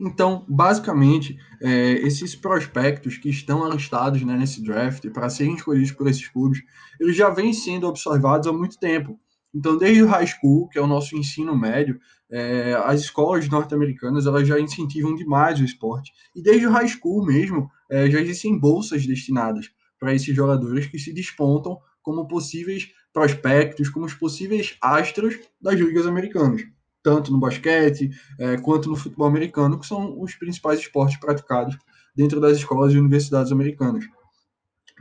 Então, 0.01 0.47
basicamente, 0.49 1.39
é, 1.61 1.93
esses 1.93 2.35
prospectos 2.35 3.19
que 3.19 3.29
estão 3.29 3.63
alistados 3.63 4.23
né, 4.23 4.35
nesse 4.35 4.63
draft 4.63 5.07
para 5.11 5.29
serem 5.29 5.55
escolhidos 5.55 5.93
por 5.93 6.09
esses 6.09 6.27
clubes, 6.27 6.63
eles 6.99 7.15
já 7.15 7.29
vêm 7.29 7.53
sendo 7.53 7.87
observados 7.87 8.47
há 8.47 8.53
muito 8.53 8.79
tempo. 8.79 9.21
Então, 9.55 9.77
desde 9.77 10.03
o 10.03 10.07
high 10.07 10.27
school, 10.27 10.69
que 10.69 10.79
é 10.79 10.81
o 10.81 10.87
nosso 10.87 11.15
ensino 11.15 11.55
médio, 11.55 12.01
é, 12.31 12.73
as 12.87 13.01
escolas 13.03 13.47
norte-americanas 13.49 14.25
elas 14.25 14.49
já 14.49 14.59
incentivam 14.59 15.15
demais 15.15 15.61
o 15.61 15.65
esporte. 15.65 16.13
E 16.35 16.41
desde 16.43 16.67
o 16.67 16.71
high 16.71 16.89
school 16.89 17.27
mesmo, 17.27 17.71
é, 17.91 18.11
já 18.11 18.21
existem 18.21 18.59
bolsas 18.59 19.07
destinadas 19.07 19.67
para 19.99 20.15
esses 20.15 20.35
jogadores 20.35 20.87
que 20.87 20.99
se 20.99 21.13
despontam 21.13 21.79
como 22.01 22.27
possíveis 22.27 22.89
prospectos, 23.13 23.91
como 23.91 24.07
os 24.07 24.15
possíveis 24.15 24.79
astros 24.81 25.39
das 25.61 25.79
ligas 25.79 26.07
americanas 26.07 26.63
tanto 27.03 27.33
no 27.33 27.39
basquete 27.39 28.11
é, 28.39 28.57
quanto 28.59 28.89
no 28.89 28.97
futebol 28.97 29.27
americano, 29.27 29.79
que 29.79 29.87
são 29.87 30.21
os 30.21 30.35
principais 30.35 30.81
esportes 30.81 31.19
praticados 31.19 31.77
dentro 32.15 32.41
das 32.41 32.59
escolas 32.59 32.93
e 32.93 32.99
universidades 32.99 33.53
americanas. 33.53 34.05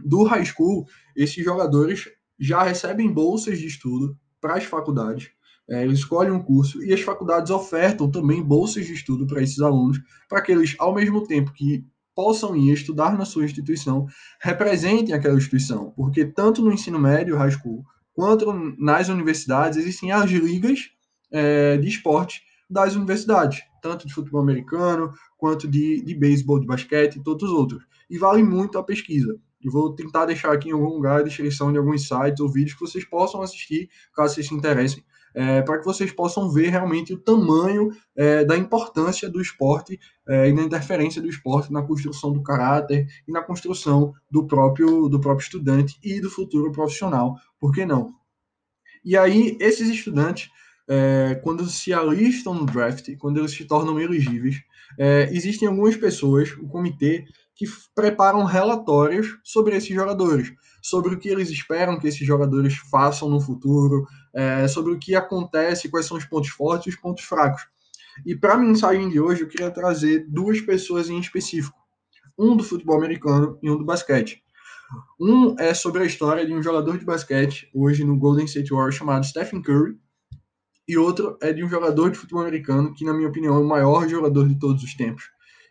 Do 0.06 0.24
high 0.24 0.46
school, 0.46 0.88
esses 1.15 1.44
jogadores 1.44 2.10
já 2.39 2.63
recebem 2.63 3.12
bolsas 3.12 3.60
de 3.60 3.68
estudo 3.68 4.18
para 4.39 4.56
as 4.56 4.63
faculdades. 4.63 5.29
É, 5.70 5.84
eles 5.84 6.00
escolhem 6.00 6.32
um 6.32 6.41
curso 6.41 6.84
e 6.84 6.94
as 6.94 7.01
faculdades 7.01 7.51
ofertam 7.51 8.10
também 8.10 8.41
bolsas 8.41 8.86
de 8.86 8.94
estudo 8.94 9.27
para 9.27 9.44
esses 9.44 9.60
alunos, 9.60 10.00
para 10.27 10.41
que 10.41 10.51
eles, 10.51 10.75
ao 10.79 10.96
mesmo 10.96 11.27
tempo 11.27 11.51
que 11.53 11.86
possam 12.15 12.56
ir 12.56 12.74
estudar 12.74 13.18
na 13.18 13.24
sua 13.24 13.46
instituição, 13.46 14.08
representem 14.41 15.13
aquela 15.13 15.38
instituição, 15.38 15.91
porque 15.96 16.25
tanto 16.25 16.62
no 16.62 16.72
ensino 16.72 17.00
médio, 17.00 17.38
high 17.38 17.51
school, 17.51 17.84
quanto 18.13 18.51
nas 18.77 19.10
universidades 19.10 19.77
existem 19.77 20.12
as 20.12 20.29
ligas 20.29 20.89
é, 21.31 21.77
de 21.77 21.88
esporte 21.88 22.41
das 22.69 22.95
universidades, 22.95 23.62
tanto 23.81 24.07
de 24.07 24.13
futebol 24.13 24.41
americano, 24.41 25.12
quanto 25.38 25.67
de, 25.67 26.03
de 26.03 26.15
beisebol, 26.15 26.59
de 26.59 26.67
basquete 26.67 27.15
e 27.15 27.24
todos 27.24 27.50
os 27.50 27.55
outros. 27.55 27.83
E 28.09 28.17
vale 28.17 28.43
muito 28.43 28.77
a 28.77 28.83
pesquisa. 28.83 29.39
Eu 29.63 29.71
vou 29.71 29.93
tentar 29.93 30.25
deixar 30.25 30.53
aqui 30.53 30.69
em 30.69 30.74
algum 30.74 30.88
lugar 30.88 31.19
a 31.19 31.24
descrição 31.24 31.71
de 31.71 31.77
alguns 31.77 32.07
sites 32.07 32.39
ou 32.39 32.50
vídeos 32.50 32.74
que 32.74 32.81
vocês 32.81 33.03
possam 33.03 33.41
assistir, 33.41 33.89
caso 34.15 34.36
vocês 34.36 34.48
se 34.48 34.53
interessem, 34.53 35.03
é, 35.33 35.62
para 35.62 35.77
que 35.77 35.86
vocês 35.86 36.12
possam 36.12 36.50
ver 36.50 36.69
realmente 36.69 37.13
o 37.13 37.17
tamanho 37.17 37.91
é, 38.15 38.43
da 38.43 38.57
importância 38.57 39.29
do 39.29 39.41
esporte 39.41 40.00
é, 40.27 40.50
e 40.50 40.55
da 40.55 40.62
interferência 40.62 41.21
do 41.21 41.27
esporte 41.27 41.71
na 41.71 41.83
construção 41.83 42.31
do 42.31 42.41
caráter 42.41 43.07
e 43.27 43.31
na 43.31 43.41
construção 43.41 44.13
do 44.31 44.48
próprio, 44.48 45.07
do 45.07 45.19
próprio 45.19 45.43
estudante 45.43 46.00
e 46.03 46.19
do 46.19 46.29
futuro 46.29 46.71
profissional. 46.71 47.36
Por 47.59 47.74
que 47.74 47.86
não? 47.86 48.13
E 49.03 49.17
aí, 49.17 49.57
esses 49.59 49.89
estudantes 49.89 50.50
é, 50.89 51.36
quando 51.43 51.67
se 51.67 51.93
alistam 51.93 52.55
no 52.55 52.65
draft, 52.65 53.15
quando 53.19 53.38
eles 53.39 53.51
se 53.51 53.63
tornam 53.65 54.00
elegíveis, 54.00 54.60
é, 54.98 55.29
existem 55.31 55.67
algumas 55.67 55.96
pessoas, 55.96 56.51
o 56.53 56.67
comitê, 56.67 57.25
que 57.55 57.65
preparam 57.93 58.43
relatórios 58.43 59.38
sobre 59.43 59.75
esses 59.75 59.93
jogadores, 59.93 60.51
sobre 60.81 61.13
o 61.13 61.19
que 61.19 61.29
eles 61.29 61.50
esperam 61.50 62.00
que 62.00 62.08
esses 62.08 62.25
jogadores 62.25 62.75
façam 62.89 63.29
no 63.29 63.39
futuro, 63.39 64.08
é, 64.34 64.67
sobre 64.67 64.93
o 64.93 64.98
que 64.98 65.13
acontece, 65.13 65.89
quais 65.89 66.08
são 66.08 66.17
os 66.17 66.25
pontos 66.25 66.50
fortes 66.50 66.88
e 66.88 66.89
os 66.89 66.96
pontos 66.96 67.24
fracos. 67.24 67.67
E 68.25 68.36
para 68.36 68.53
a 68.53 68.58
mensagem 68.58 69.10
de 69.10 69.19
hoje, 69.19 69.41
eu 69.41 69.48
queria 69.48 69.69
trazer 69.69 70.25
duas 70.27 70.60
pessoas 70.60 71.10
em 71.10 71.19
específico: 71.19 71.77
um 72.38 72.58
do 72.58 72.63
futebol 72.63 72.98
americano 72.98 73.60
e 73.62 73.69
um 73.69 73.77
do 73.77 73.86
basquete. 73.86 74.41
Um 75.19 75.55
é 75.60 75.74
sobre 75.74 76.01
a 76.01 76.05
história 76.05 76.46
de 76.46 76.53
um 76.53 76.63
jogador 76.63 76.98
de 76.98 77.05
basquete, 77.05 77.69
hoje 77.75 78.03
no 78.03 78.17
Golden 78.17 78.46
State 78.46 78.72
Warriors, 78.72 78.96
chamado 78.96 79.25
Stephen 79.25 79.62
Curry, 79.62 79.96
e 80.89 80.98
outro 80.98 81.38
é 81.39 81.53
de 81.53 81.63
um 81.63 81.69
jogador 81.69 82.10
de 82.10 82.17
futebol 82.17 82.41
americano 82.41 82.91
que, 82.96 83.05
na 83.05 83.13
minha 83.13 83.29
opinião, 83.29 83.55
é 83.55 83.60
o 83.60 83.67
maior 83.67 84.10
jogador 84.10 84.48
de 84.48 84.58
todos 84.58 84.84
os 84.84 84.96
tempos. 84.96 85.24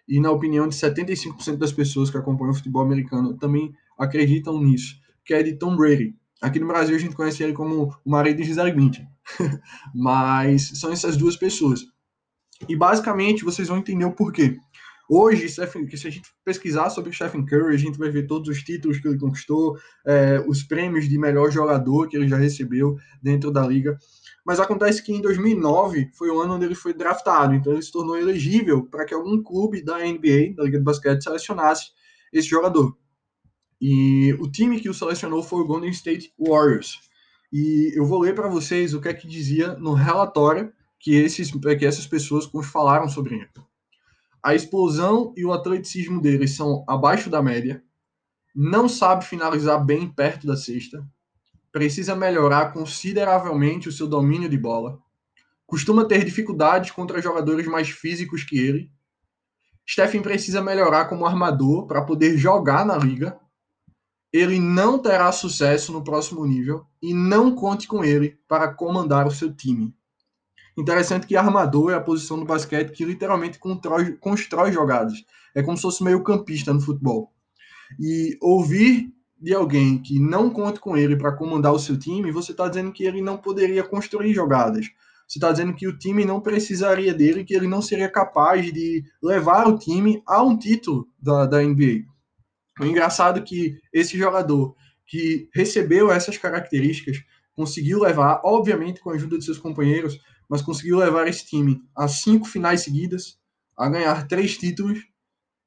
E 0.06 0.20
na 0.20 0.30
opinião 0.30 0.68
de 0.68 0.76
75% 0.76 1.56
das 1.56 1.72
pessoas 1.72 2.08
que 2.08 2.16
acompanham 2.16 2.52
o 2.52 2.54
futebol 2.54 2.82
americano 2.82 3.36
também 3.36 3.74
acreditam 3.98 4.62
nisso, 4.62 4.94
que 5.24 5.34
é 5.34 5.42
de 5.42 5.58
Tom 5.58 5.76
Brady. 5.76 6.14
Aqui 6.40 6.60
no 6.60 6.68
Brasil 6.68 6.94
a 6.94 7.00
gente 7.00 7.16
conhece 7.16 7.42
ele 7.42 7.52
como 7.52 7.92
o 8.04 8.10
marido 8.12 8.36
de 8.36 8.44
Gisele 8.44 8.70
Bündchen. 8.70 9.08
Mas 9.92 10.78
são 10.78 10.92
essas 10.92 11.16
duas 11.16 11.36
pessoas. 11.36 11.84
E 12.68 12.76
basicamente 12.76 13.44
vocês 13.44 13.66
vão 13.66 13.78
entender 13.78 14.04
o 14.04 14.12
porquê. 14.12 14.56
Hoje, 15.10 15.48
se 15.48 15.60
a 15.60 15.66
gente 16.10 16.30
pesquisar 16.44 16.90
sobre 16.90 17.10
o 17.10 17.12
Stephen 17.14 17.44
Curry, 17.44 17.74
a 17.74 17.78
gente 17.78 17.98
vai 17.98 18.10
ver 18.10 18.26
todos 18.26 18.46
os 18.48 18.62
títulos 18.62 18.98
que 18.98 19.08
ele 19.08 19.18
conquistou, 19.18 19.74
é, 20.06 20.44
os 20.46 20.62
prêmios 20.62 21.08
de 21.08 21.18
melhor 21.18 21.50
jogador 21.50 22.08
que 22.08 22.16
ele 22.16 22.28
já 22.28 22.36
recebeu 22.36 22.94
dentro 23.22 23.50
da 23.50 23.66
liga. 23.66 23.96
Mas 24.48 24.58
acontece 24.58 25.02
que 25.02 25.12
em 25.12 25.20
2009 25.20 26.10
foi 26.14 26.30
o 26.30 26.40
ano 26.40 26.54
onde 26.54 26.64
ele 26.64 26.74
foi 26.74 26.94
draftado, 26.94 27.52
então 27.52 27.70
ele 27.70 27.82
se 27.82 27.92
tornou 27.92 28.16
elegível 28.16 28.82
para 28.86 29.04
que 29.04 29.12
algum 29.12 29.42
clube 29.42 29.82
da 29.82 29.98
NBA, 29.98 30.54
da 30.56 30.64
Liga 30.64 30.78
de 30.78 30.84
Basquete, 30.84 31.22
selecionasse 31.22 31.90
esse 32.32 32.48
jogador. 32.48 32.96
E 33.78 34.32
o 34.40 34.50
time 34.50 34.80
que 34.80 34.88
o 34.88 34.94
selecionou 34.94 35.42
foi 35.42 35.60
o 35.60 35.66
Golden 35.66 35.90
State 35.90 36.32
Warriors. 36.38 36.98
E 37.52 37.92
eu 37.94 38.06
vou 38.06 38.20
ler 38.20 38.34
para 38.34 38.48
vocês 38.48 38.94
o 38.94 39.02
que 39.02 39.08
é 39.08 39.12
que 39.12 39.28
dizia 39.28 39.74
no 39.74 39.92
relatório 39.92 40.72
que, 40.98 41.14
esses, 41.14 41.50
que 41.50 41.84
essas 41.84 42.06
pessoas 42.06 42.50
falaram 42.72 43.06
sobre 43.06 43.34
ele. 43.34 43.50
A 44.42 44.54
explosão 44.54 45.34
e 45.36 45.44
o 45.44 45.52
atleticismo 45.52 46.22
dele 46.22 46.48
são 46.48 46.86
abaixo 46.88 47.28
da 47.28 47.42
média, 47.42 47.84
não 48.54 48.88
sabe 48.88 49.26
finalizar 49.26 49.84
bem 49.84 50.08
perto 50.08 50.46
da 50.46 50.56
cesta, 50.56 51.06
precisa 51.72 52.14
melhorar 52.14 52.72
consideravelmente 52.72 53.88
o 53.88 53.92
seu 53.92 54.06
domínio 54.06 54.48
de 54.48 54.56
bola, 54.56 54.98
costuma 55.66 56.06
ter 56.06 56.24
dificuldades 56.24 56.90
contra 56.90 57.20
jogadores 57.20 57.66
mais 57.66 57.90
físicos 57.90 58.42
que 58.42 58.58
ele. 58.58 58.90
Stephen 59.88 60.22
precisa 60.22 60.62
melhorar 60.62 61.06
como 61.06 61.26
armador 61.26 61.86
para 61.86 62.02
poder 62.02 62.36
jogar 62.36 62.84
na 62.84 62.96
liga. 62.96 63.38
Ele 64.32 64.58
não 64.58 64.98
terá 64.98 65.30
sucesso 65.32 65.92
no 65.92 66.04
próximo 66.04 66.46
nível 66.46 66.86
e 67.00 67.14
não 67.14 67.54
conte 67.54 67.86
com 67.86 68.04
ele 68.04 68.38
para 68.46 68.72
comandar 68.74 69.26
o 69.26 69.30
seu 69.30 69.54
time. 69.54 69.94
Interessante 70.76 71.26
que 71.26 71.36
armador 71.36 71.90
é 71.90 71.94
a 71.94 72.00
posição 72.00 72.38
do 72.38 72.44
basquete 72.44 72.92
que 72.92 73.04
literalmente 73.04 73.58
constrói, 73.58 74.12
constrói 74.12 74.72
jogadas. 74.72 75.18
É 75.54 75.62
como 75.62 75.76
se 75.76 75.82
fosse 75.82 76.04
meio 76.04 76.22
campista 76.22 76.72
no 76.72 76.80
futebol. 76.80 77.32
E 77.98 78.38
ouvir 78.40 79.12
de 79.40 79.54
alguém 79.54 79.98
que 79.98 80.18
não 80.18 80.50
conta 80.50 80.80
com 80.80 80.96
ele 80.96 81.16
para 81.16 81.32
comandar 81.32 81.72
o 81.72 81.78
seu 81.78 81.98
time, 81.98 82.32
você 82.32 82.52
está 82.52 82.68
dizendo 82.68 82.92
que 82.92 83.04
ele 83.04 83.22
não 83.22 83.36
poderia 83.36 83.82
construir 83.84 84.34
jogadas. 84.34 84.86
Você 85.26 85.38
está 85.38 85.52
dizendo 85.52 85.74
que 85.74 85.86
o 85.86 85.96
time 85.96 86.24
não 86.24 86.40
precisaria 86.40 87.12
dele, 87.12 87.44
que 87.44 87.54
ele 87.54 87.68
não 87.68 87.82
seria 87.82 88.08
capaz 88.08 88.72
de 88.72 89.04
levar 89.22 89.68
o 89.68 89.78
time 89.78 90.22
a 90.26 90.42
um 90.42 90.56
título 90.56 91.06
da, 91.20 91.46
da 91.46 91.62
NBA. 91.62 92.04
O 92.80 92.84
engraçado 92.84 93.40
é 93.40 93.42
que 93.42 93.78
esse 93.92 94.16
jogador 94.16 94.74
que 95.06 95.48
recebeu 95.54 96.10
essas 96.10 96.38
características 96.38 97.18
conseguiu 97.54 98.00
levar, 98.00 98.40
obviamente 98.44 99.00
com 99.00 99.10
a 99.10 99.14
ajuda 99.14 99.38
de 99.38 99.44
seus 99.44 99.58
companheiros, 99.58 100.18
mas 100.48 100.62
conseguiu 100.62 100.96
levar 100.96 101.28
esse 101.28 101.44
time 101.44 101.82
a 101.94 102.08
cinco 102.08 102.46
finais 102.46 102.80
seguidas, 102.80 103.38
a 103.76 103.88
ganhar 103.88 104.26
três 104.26 104.56
títulos 104.56 105.00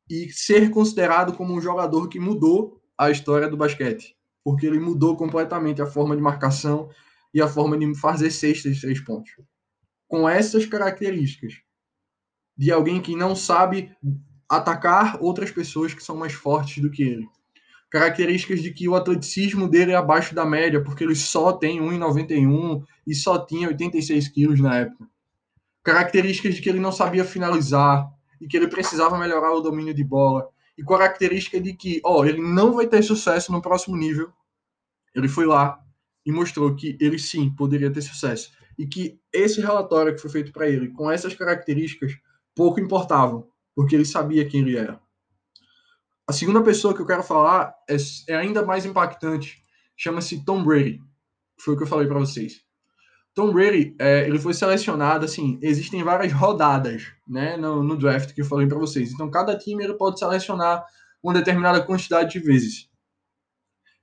e 0.09 0.31
ser 0.31 0.71
considerado 0.71 1.33
como 1.33 1.53
um 1.53 1.61
jogador 1.61 2.07
que 2.07 2.19
mudou 2.19 2.80
a 3.01 3.09
história 3.09 3.49
do 3.49 3.57
basquete, 3.57 4.15
porque 4.43 4.63
ele 4.63 4.79
mudou 4.79 5.17
completamente 5.17 5.81
a 5.81 5.87
forma 5.87 6.15
de 6.15 6.21
marcação 6.21 6.87
e 7.33 7.41
a 7.41 7.47
forma 7.47 7.75
de 7.75 7.95
fazer 7.95 8.29
cestas 8.29 8.75
de 8.75 8.81
três 8.81 8.99
pontos. 8.99 9.31
Com 10.07 10.29
essas 10.29 10.67
características 10.67 11.55
de 12.55 12.71
alguém 12.71 13.01
que 13.01 13.15
não 13.15 13.35
sabe 13.35 13.91
atacar 14.47 15.17
outras 15.19 15.49
pessoas 15.49 15.95
que 15.95 16.03
são 16.03 16.15
mais 16.15 16.33
fortes 16.33 16.79
do 16.79 16.91
que 16.91 17.01
ele. 17.01 17.27
Características 17.89 18.61
de 18.61 18.71
que 18.71 18.87
o 18.87 18.93
atleticismo 18.93 19.67
dele 19.67 19.93
é 19.93 19.95
abaixo 19.95 20.35
da 20.35 20.45
média, 20.45 20.83
porque 20.83 21.03
ele 21.03 21.15
só 21.15 21.53
tem 21.53 21.81
1,91 21.81 22.83
e 23.07 23.15
só 23.15 23.43
tinha 23.43 23.67
86 23.69 24.27
quilos 24.27 24.59
na 24.59 24.77
época. 24.77 25.07
Características 25.83 26.53
de 26.53 26.61
que 26.61 26.69
ele 26.69 26.79
não 26.79 26.91
sabia 26.91 27.25
finalizar 27.25 28.07
e 28.39 28.47
que 28.47 28.55
ele 28.55 28.67
precisava 28.67 29.17
melhorar 29.17 29.53
o 29.53 29.61
domínio 29.61 29.93
de 29.93 30.03
bola 30.03 30.47
e 30.81 30.85
característica 30.85 31.61
de 31.61 31.73
que, 31.73 32.01
ó, 32.03 32.25
ele 32.25 32.41
não 32.41 32.73
vai 32.73 32.87
ter 32.87 33.03
sucesso 33.03 33.51
no 33.51 33.61
próximo 33.61 33.95
nível. 33.95 34.33
Ele 35.13 35.27
foi 35.27 35.45
lá 35.45 35.79
e 36.25 36.31
mostrou 36.31 36.75
que 36.75 36.97
ele 36.99 37.19
sim 37.19 37.49
poderia 37.51 37.91
ter 37.91 38.01
sucesso 38.01 38.51
e 38.77 38.87
que 38.87 39.19
esse 39.31 39.61
relatório 39.61 40.15
que 40.15 40.21
foi 40.21 40.31
feito 40.31 40.51
para 40.51 40.67
ele 40.67 40.89
com 40.89 41.11
essas 41.11 41.35
características 41.35 42.13
pouco 42.55 42.79
importavam, 42.79 43.47
porque 43.75 43.95
ele 43.95 44.05
sabia 44.05 44.47
quem 44.47 44.61
ele 44.61 44.75
era. 44.75 44.99
A 46.27 46.33
segunda 46.33 46.63
pessoa 46.63 46.93
que 46.93 47.01
eu 47.01 47.05
quero 47.05 47.23
falar 47.23 47.75
é, 47.87 47.95
é 48.29 48.35
ainda 48.35 48.65
mais 48.65 48.85
impactante, 48.85 49.63
chama-se 49.95 50.43
Tom 50.43 50.63
Brady. 50.63 50.99
Foi 51.59 51.75
o 51.75 51.77
que 51.77 51.83
eu 51.83 51.87
falei 51.87 52.07
para 52.07 52.19
vocês. 52.19 52.63
Tom 53.33 53.53
Brady, 53.53 53.95
é, 53.97 54.27
ele 54.27 54.37
foi 54.37 54.53
selecionado, 54.53 55.23
assim, 55.23 55.57
existem 55.61 56.03
várias 56.03 56.33
rodadas, 56.33 57.07
né, 57.27 57.55
no, 57.55 57.81
no 57.81 57.97
draft 57.97 58.33
que 58.33 58.41
eu 58.41 58.45
falei 58.45 58.67
para 58.67 58.77
vocês. 58.77 59.11
Então, 59.11 59.31
cada 59.31 59.57
time 59.57 59.83
ele 59.83 59.93
pode 59.93 60.19
selecionar 60.19 60.83
uma 61.23 61.33
determinada 61.33 61.81
quantidade 61.81 62.31
de 62.31 62.39
vezes. 62.39 62.89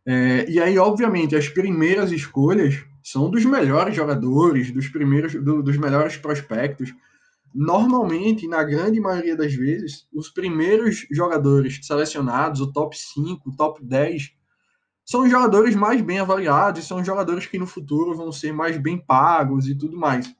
É, 0.06 0.49
e 0.49 0.58
aí, 0.58 0.78
obviamente, 0.78 1.37
as 1.37 1.49
primeiras 1.49 2.11
escolhas 2.11 2.82
são 3.02 3.30
dos 3.30 3.44
melhores 3.44 3.94
jogadores, 3.94 4.70
dos 4.70 4.88
primeiros, 4.88 5.35
do, 5.35 5.62
dos 5.62 5.76
melhores 5.76 6.16
prospectos. 6.16 6.94
normalmente, 7.54 8.47
na 8.47 8.62
grande 8.62 9.00
maioria 9.00 9.37
das 9.37 9.54
vezes, 9.54 10.06
os 10.12 10.30
primeiros 10.30 11.06
jogadores 11.11 11.80
selecionados, 11.82 12.61
o 12.61 12.73
top 12.73 12.97
5, 12.97 13.50
o 13.50 13.56
top 13.56 13.85
10, 13.85 14.32
são 15.09 15.23
os 15.23 15.31
jogadores 15.31 15.75
mais 15.75 16.03
bem 16.03 16.19
avaliados, 16.19 16.87
são 16.87 17.00
os 17.00 17.07
jogadores 17.07 17.47
que 17.47 17.59
no 17.59 17.67
futuro 17.67 18.15
vão 18.15 18.31
ser 18.31 18.53
mais 18.53 18.77
bem 18.77 18.99
pagos 18.99 19.67
e 19.67 19.75
tudo 19.75 19.97
mais. 19.97 20.31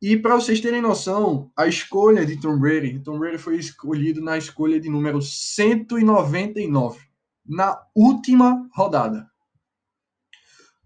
E 0.00 0.16
para 0.16 0.36
vocês 0.36 0.58
terem 0.58 0.80
noção, 0.80 1.52
a 1.54 1.66
escolha 1.66 2.24
de 2.24 2.40
Tom 2.40 2.58
Brady, 2.58 2.98
Tom 3.00 3.18
Brady 3.18 3.36
foi 3.36 3.58
escolhido 3.58 4.22
na 4.22 4.38
escolha 4.38 4.80
de 4.80 4.88
número 4.88 5.20
199, 5.20 6.98
na 7.44 7.78
última 7.94 8.66
rodada. 8.72 9.30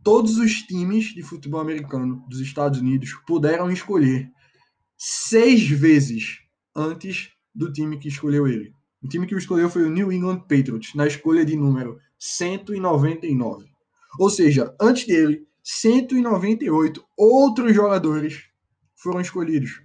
Todos 0.03 0.37
os 0.37 0.63
times 0.63 1.15
de 1.15 1.23
futebol 1.23 1.61
americano 1.61 2.25
dos 2.29 2.41
Estados 2.41 2.81
Unidos 2.81 3.13
puderam 3.29 3.71
escolher 3.71 4.29
seis 4.99 5.69
vezes 5.69 6.41
antes 6.75 7.31
do 7.55 7.73
time 7.73 7.97
que 7.97 8.09
escolheu 8.09 8.49
ele. 8.49 8.75
O 9.01 9.07
time 9.07 9.25
que 9.25 9.37
o 9.37 9.39
escolheu 9.39 9.71
foi 9.71 9.85
o 9.85 9.91
New 9.91 10.11
England 10.11 10.41
Patriots, 10.41 10.95
na 10.97 11.07
escolha 11.07 11.45
de 11.45 11.55
número 11.55 12.05
199. 12.19 13.67
Ou 14.19 14.31
seja, 14.31 14.75
antes 14.81 15.07
dele, 15.07 15.47
198 15.63 17.05
outros 17.17 17.75
jogadores 17.75 18.45
foram 18.95 19.21
escolhidos 19.21 19.83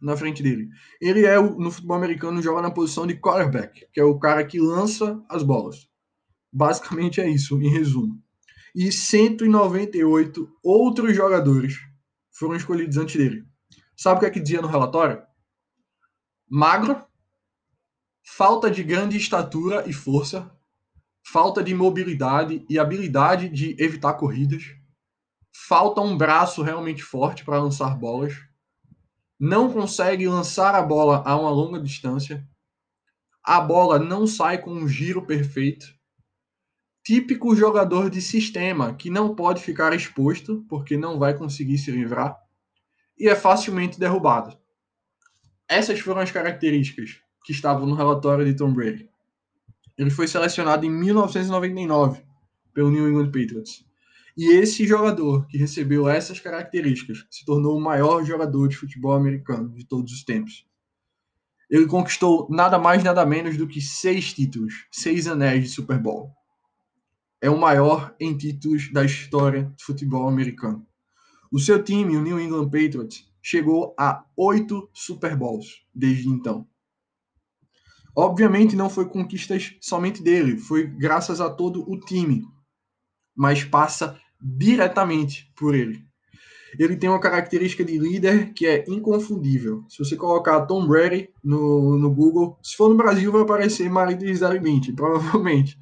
na 0.00 0.16
frente 0.16 0.42
dele. 0.42 0.68
Ele 1.00 1.26
é 1.26 1.38
no 1.40 1.70
futebol 1.70 1.96
americano 1.96 2.42
joga 2.42 2.62
na 2.62 2.70
posição 2.70 3.06
de 3.06 3.16
quarterback, 3.16 3.86
que 3.92 4.00
é 4.00 4.04
o 4.04 4.18
cara 4.18 4.44
que 4.44 4.58
lança 4.58 5.22
as 5.28 5.42
bolas. 5.42 5.88
Basicamente 6.52 7.20
é 7.20 7.28
isso, 7.28 7.60
em 7.60 7.68
resumo. 7.68 8.20
E 8.74 8.90
198 8.90 10.48
outros 10.62 11.14
jogadores 11.14 11.78
foram 12.30 12.56
escolhidos 12.56 12.96
antes 12.96 13.16
dele. 13.16 13.44
Sabe 13.96 14.16
o 14.16 14.20
que 14.20 14.26
é 14.26 14.30
que 14.30 14.40
dizia 14.40 14.62
no 14.62 14.68
relatório? 14.68 15.22
Magro, 16.48 17.04
falta 18.24 18.70
de 18.70 18.82
grande 18.82 19.16
estatura 19.16 19.88
e 19.88 19.92
força, 19.92 20.50
falta 21.24 21.62
de 21.62 21.74
mobilidade 21.74 22.64
e 22.68 22.78
habilidade 22.78 23.48
de 23.48 23.76
evitar 23.78 24.14
corridas, 24.14 24.64
falta 25.52 26.00
um 26.00 26.16
braço 26.16 26.62
realmente 26.62 27.02
forte 27.02 27.44
para 27.44 27.62
lançar 27.62 27.96
bolas, 27.96 28.34
não 29.38 29.72
consegue 29.72 30.28
lançar 30.28 30.74
a 30.74 30.82
bola 30.82 31.22
a 31.24 31.36
uma 31.36 31.50
longa 31.50 31.80
distância, 31.80 32.46
a 33.42 33.60
bola 33.60 33.98
não 33.98 34.26
sai 34.26 34.58
com 34.58 34.70
um 34.70 34.86
giro 34.86 35.24
perfeito, 35.24 35.86
típico 37.04 37.56
jogador 37.56 38.08
de 38.08 38.22
sistema 38.22 38.94
que 38.94 39.10
não 39.10 39.34
pode 39.34 39.62
ficar 39.62 39.92
exposto 39.92 40.64
porque 40.68 40.96
não 40.96 41.18
vai 41.18 41.36
conseguir 41.36 41.78
se 41.78 41.90
livrar. 41.90 42.38
E 43.18 43.28
é 43.28 43.34
facilmente 43.34 43.98
derrubado. 43.98 44.56
Essas 45.68 45.98
foram 46.00 46.20
as 46.20 46.30
características 46.30 47.20
que 47.44 47.52
estavam 47.52 47.86
no 47.86 47.94
relatório 47.94 48.44
de 48.44 48.54
Tom 48.54 48.72
Brady. 48.72 49.09
Ele 50.00 50.08
foi 50.08 50.26
selecionado 50.26 50.86
em 50.86 50.90
1999 50.90 52.22
pelo 52.72 52.90
New 52.90 53.06
England 53.06 53.26
Patriots. 53.26 53.84
E 54.34 54.50
esse 54.50 54.86
jogador 54.86 55.46
que 55.46 55.58
recebeu 55.58 56.08
essas 56.08 56.40
características 56.40 57.26
se 57.30 57.44
tornou 57.44 57.76
o 57.76 57.80
maior 57.82 58.24
jogador 58.24 58.66
de 58.66 58.78
futebol 58.78 59.12
americano 59.12 59.68
de 59.74 59.84
todos 59.84 60.10
os 60.10 60.24
tempos. 60.24 60.66
Ele 61.68 61.86
conquistou 61.86 62.48
nada 62.48 62.78
mais 62.78 63.04
nada 63.04 63.26
menos 63.26 63.58
do 63.58 63.68
que 63.68 63.78
seis 63.78 64.32
títulos, 64.32 64.86
seis 64.90 65.26
anéis 65.26 65.64
de 65.64 65.68
Super 65.68 65.98
Bowl. 65.98 66.32
É 67.38 67.50
o 67.50 67.60
maior 67.60 68.16
em 68.18 68.34
títulos 68.34 68.90
da 68.90 69.04
história 69.04 69.64
do 69.64 69.82
futebol 69.82 70.26
americano. 70.26 70.86
O 71.52 71.58
seu 71.58 71.82
time, 71.82 72.16
o 72.16 72.22
New 72.22 72.40
England 72.40 72.70
Patriots, 72.70 73.30
chegou 73.42 73.94
a 73.98 74.24
oito 74.34 74.88
Super 74.94 75.36
Bowls 75.36 75.84
desde 75.94 76.26
então. 76.26 76.66
Obviamente 78.14 78.76
não 78.76 78.90
foi 78.90 79.08
conquistas 79.08 79.76
somente 79.80 80.22
dele, 80.22 80.56
foi 80.58 80.86
graças 80.86 81.40
a 81.40 81.48
todo 81.48 81.88
o 81.88 81.98
time, 81.98 82.44
mas 83.36 83.64
passa 83.64 84.18
diretamente 84.40 85.50
por 85.56 85.74
ele. 85.74 86.04
Ele 86.78 86.96
tem 86.96 87.10
uma 87.10 87.20
característica 87.20 87.84
de 87.84 87.98
líder 87.98 88.52
que 88.52 88.66
é 88.66 88.84
inconfundível. 88.88 89.84
Se 89.88 89.98
você 89.98 90.16
colocar 90.16 90.66
Tom 90.66 90.86
Brady 90.86 91.28
no, 91.42 91.98
no 91.98 92.10
Google, 92.12 92.58
se 92.62 92.76
for 92.76 92.88
no 92.88 92.96
Brasil 92.96 93.32
vai 93.32 93.42
aparecer 93.42 93.90
marido 93.90 94.20
de 94.20 94.28
Gisele 94.28 94.60
Bündchen, 94.60 94.94
provavelmente. 94.96 95.76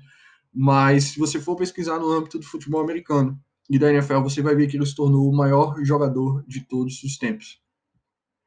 Mas 0.52 1.05
se 1.05 1.18
você 1.18 1.38
for 1.38 1.57
pesquisar 1.57 1.98
no 1.98 2.11
âmbito 2.11 2.38
do 2.38 2.46
futebol 2.46 2.81
americano, 2.81 3.38
e 3.68 3.79
da 3.79 3.92
NFL, 3.92 4.20
você 4.22 4.40
vai 4.40 4.55
ver 4.55 4.66
que 4.66 4.76
ele 4.76 4.87
se 4.87 4.94
tornou 4.94 5.29
o 5.29 5.37
maior 5.37 5.76
jogador 5.85 6.42
de 6.46 6.66
todos 6.66 7.02
os 7.02 7.18
tempos. 7.18 7.61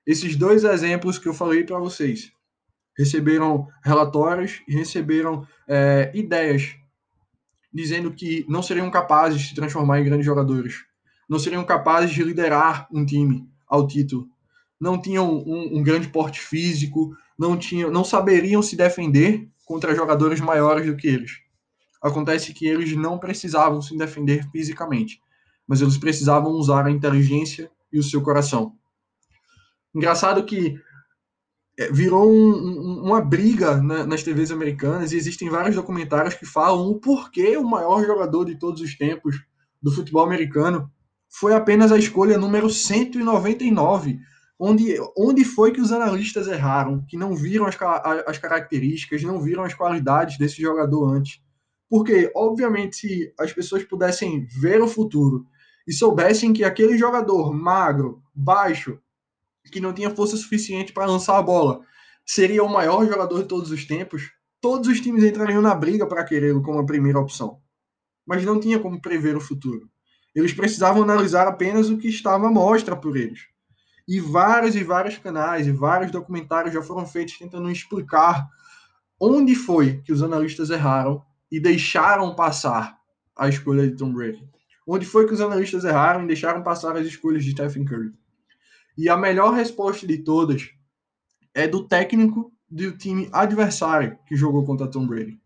Esses 0.06 0.36
dois 0.36 0.64
exemplos 0.64 1.20
que 1.20 1.28
eu 1.28 1.34
falei 1.34 1.64
para 1.64 1.78
vocês 1.78 2.32
receberam 3.02 3.68
relatórios 3.84 4.62
e 4.68 4.76
receberam 4.76 5.48
é, 5.68 6.12
ideias 6.14 6.76
dizendo 7.74 8.12
que 8.12 8.46
não 8.48 8.62
seriam 8.62 8.92
capazes 8.92 9.42
de 9.42 9.48
se 9.50 9.56
transformar 9.56 10.00
em 10.00 10.04
grandes 10.04 10.26
jogadores, 10.26 10.84
não 11.28 11.40
seriam 11.40 11.64
capazes 11.64 12.12
de 12.12 12.24
liderar 12.24 12.88
um 12.92 13.06
time 13.06 13.50
ao 13.68 13.88
título, 13.88 14.28
não 14.80 15.02
tinham 15.02 15.32
um, 15.32 15.78
um 15.78 15.84
grande 15.84 16.10
porte 16.10 16.40
físico, 16.40 17.16
não 17.40 17.58
tinham, 17.58 17.90
não 17.90 18.04
saberiam 18.04 18.62
se 18.62 18.76
defender 18.76 19.50
contra 19.66 19.96
jogadores 19.96 20.40
maiores 20.42 20.86
do 20.86 20.98
que 20.98 21.08
eles. 21.08 21.40
Acontece 22.04 22.54
que 22.54 22.68
eles 22.68 22.96
não 22.96 23.18
precisavam 23.18 23.82
se 23.82 23.98
defender 23.98 24.48
fisicamente, 24.52 25.20
mas 25.66 25.82
eles 25.82 25.98
precisavam 25.98 26.52
usar 26.52 26.86
a 26.86 26.92
inteligência 26.92 27.72
e 27.92 27.98
o 27.98 28.04
seu 28.04 28.22
coração. 28.22 28.76
Engraçado 29.96 30.44
que 30.44 30.76
virou 31.92 32.30
um, 32.30 32.54
um, 32.54 33.02
uma 33.04 33.22
briga 33.22 33.78
nas 33.82 34.24
TVs 34.24 34.52
americanas 34.52 35.12
e 35.12 35.18
existem 35.18 35.50
vários 35.50 35.76
documentários 35.76 36.36
que 36.36 36.46
falam 36.46 36.88
o 36.88 37.00
porquê 37.00 37.56
o 37.58 37.64
maior 37.64 38.06
jogador 38.06 38.46
de 38.46 38.56
todos 38.56 38.82
os 38.82 38.96
tempos 38.98 39.38
do 39.82 39.92
futebol 39.92 40.24
americano 40.24 40.92
foi 41.30 41.54
apenas 41.54 41.92
a 41.92 41.98
escolha 41.98 42.38
número 42.38 42.70
199. 42.70 44.20
Onde, 44.60 44.96
onde 45.18 45.44
foi 45.44 45.72
que 45.72 45.82
os 45.82 45.92
analistas 45.92 46.48
erraram, 46.48 47.04
que 47.08 47.18
não 47.18 47.34
viram 47.36 47.66
as, 47.66 47.76
as 48.28 48.38
características, 48.38 49.24
não 49.24 49.42
viram 49.42 49.64
as 49.64 49.74
qualidades 49.74 50.38
desse 50.38 50.62
jogador 50.62 51.16
antes. 51.16 51.42
Porque, 51.90 52.32
obviamente, 52.36 52.96
se 52.96 53.34
as 53.40 53.52
pessoas 53.52 53.84
pudessem 53.84 54.46
ver 54.46 54.80
o 54.80 54.88
futuro 54.88 55.48
e 55.88 55.92
soubessem 55.92 56.54
que 56.54 56.64
aquele 56.64 56.96
jogador 56.96 57.52
magro, 57.52 58.22
baixo, 58.36 59.00
que 59.70 59.80
não 59.80 59.94
tinha 59.94 60.10
força 60.10 60.38
suficiente 60.38 60.94
para 60.94 61.06
lançar 61.06 61.38
a 61.38 61.42
bola, 61.42 61.82
seria 62.26 62.64
o 62.64 62.72
maior 62.72 63.06
jogador 63.06 63.42
de 63.42 63.48
todos 63.48 63.72
os 63.72 63.86
tempos, 63.86 64.32
todos 64.60 64.88
os 64.88 65.02
times 65.02 65.24
entrariam 65.24 65.62
na 65.62 65.76
briga 65.76 66.08
para 66.08 66.24
querê-lo 66.24 66.62
como 66.62 66.80
a 66.80 66.86
primeira 66.86 67.20
opção. 67.20 67.60
Mas 68.26 68.46
não 68.46 68.60
tinha 68.60 68.80
como 68.80 69.02
prever 69.02 69.36
o 69.36 69.42
futuro. 69.42 69.90
Eles 70.34 70.54
precisavam 70.54 71.04
analisar 71.04 71.48
apenas 71.48 71.90
o 71.90 71.98
que 71.98 72.08
estava 72.08 72.48
à 72.48 72.52
mostra 72.52 72.96
por 72.96 73.18
eles. 73.18 73.42
E 74.08 74.20
vários 74.20 74.76
e 74.76 74.84
vários 74.84 75.18
canais 75.18 75.68
e 75.68 75.72
vários 75.72 76.12
documentários 76.12 76.74
já 76.74 76.82
foram 76.82 77.06
feitos 77.06 77.38
tentando 77.38 77.70
explicar 77.70 78.48
onde 79.20 79.56
foi 79.56 80.02
que 80.02 80.12
os 80.12 80.24
analistas 80.24 80.70
erraram 80.70 81.24
e 81.52 81.60
deixaram 81.60 82.34
passar 82.36 82.98
a 83.38 83.48
escolha 83.48 83.88
de 83.88 83.96
Tom 83.96 84.12
Brady. 84.12 84.48
Onde 84.88 85.06
foi 85.06 85.28
que 85.28 85.34
os 85.34 85.42
analistas 85.42 85.84
erraram 85.84 86.24
e 86.24 86.28
deixaram 86.28 86.64
passar 86.64 86.98
as 86.98 87.06
escolhas 87.06 87.44
de 87.44 87.52
Stephen 87.52 87.86
Curry. 87.86 88.12
E 88.98 89.10
a 89.10 89.18
melhor 89.18 89.54
resposta 89.54 90.06
de 90.06 90.18
todas 90.18 90.70
é 91.54 91.68
do 91.68 91.88
técnico 91.88 92.52
do 92.70 92.98
time 92.98 93.30
adversário 93.32 94.18
que 94.26 94.36
jogou 94.36 94.64
contra 94.66 94.90
Tom 94.90 95.06
Brady. 95.06 95.40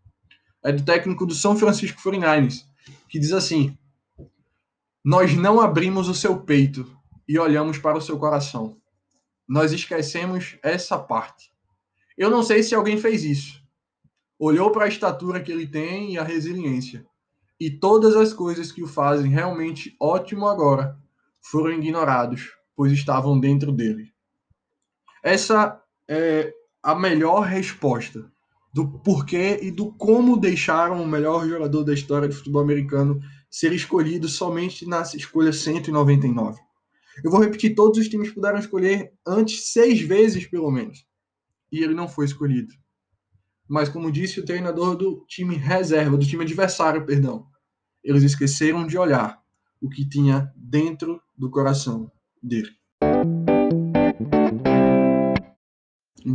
É 0.64 0.72
do 0.72 0.84
técnico 0.84 1.26
do 1.26 1.34
São 1.34 1.56
Francisco 1.56 2.00
49ers, 2.00 2.64
que 3.08 3.18
diz 3.18 3.32
assim: 3.32 3.76
Nós 5.04 5.34
não 5.36 5.60
abrimos 5.60 6.08
o 6.08 6.14
seu 6.14 6.40
peito 6.40 6.96
e 7.28 7.38
olhamos 7.38 7.78
para 7.78 7.98
o 7.98 8.00
seu 8.00 8.18
coração. 8.18 8.76
Nós 9.48 9.72
esquecemos 9.72 10.56
essa 10.62 10.98
parte. 10.98 11.52
Eu 12.16 12.30
não 12.30 12.42
sei 12.42 12.62
se 12.62 12.74
alguém 12.74 12.98
fez 12.98 13.24
isso, 13.24 13.62
olhou 14.38 14.70
para 14.70 14.86
a 14.86 14.88
estatura 14.88 15.42
que 15.42 15.52
ele 15.52 15.66
tem 15.66 16.14
e 16.14 16.18
a 16.18 16.24
resiliência. 16.24 17.06
E 17.58 17.70
todas 17.70 18.14
as 18.16 18.32
coisas 18.32 18.70
que 18.70 18.82
o 18.82 18.86
fazem 18.86 19.30
realmente 19.30 19.96
ótimo 20.00 20.46
agora 20.46 20.98
foram 21.40 21.72
ignorados, 21.72 22.50
pois 22.76 22.92
estavam 22.92 23.40
dentro 23.40 23.72
dele. 23.72 24.12
Essa 25.22 25.82
é 26.08 26.52
a 26.82 26.94
melhor 26.94 27.40
resposta 27.40 28.30
do 28.72 28.86
porquê 29.00 29.58
e 29.62 29.70
do 29.70 29.90
como 29.92 30.36
deixaram 30.36 31.02
o 31.02 31.06
melhor 31.06 31.48
jogador 31.48 31.82
da 31.82 31.94
história 31.94 32.28
do 32.28 32.34
futebol 32.34 32.62
americano 32.62 33.20
ser 33.50 33.72
escolhido 33.72 34.28
somente 34.28 34.86
na 34.86 35.00
escolha 35.02 35.52
199. 35.52 36.60
Eu 37.24 37.30
vou 37.30 37.40
repetir, 37.40 37.74
todos 37.74 37.98
os 37.98 38.08
times 38.08 38.30
puderam 38.30 38.58
escolher 38.58 39.14
antes 39.26 39.72
seis 39.72 40.00
vezes, 40.02 40.46
pelo 40.46 40.70
menos. 40.70 41.06
E 41.72 41.82
ele 41.82 41.94
não 41.94 42.06
foi 42.06 42.26
escolhido 42.26 42.74
mas 43.68 43.88
como 43.88 44.12
disse 44.12 44.38
o 44.38 44.44
treinador 44.44 44.96
do 44.96 45.24
time 45.26 45.56
reserva, 45.56 46.16
do 46.16 46.26
time 46.26 46.44
adversário, 46.44 47.04
perdão, 47.04 47.46
eles 48.02 48.22
esqueceram 48.22 48.86
de 48.86 48.96
olhar 48.96 49.42
o 49.80 49.88
que 49.88 50.08
tinha 50.08 50.52
dentro 50.56 51.20
do 51.36 51.50
coração 51.50 52.10
dele. 52.46 52.70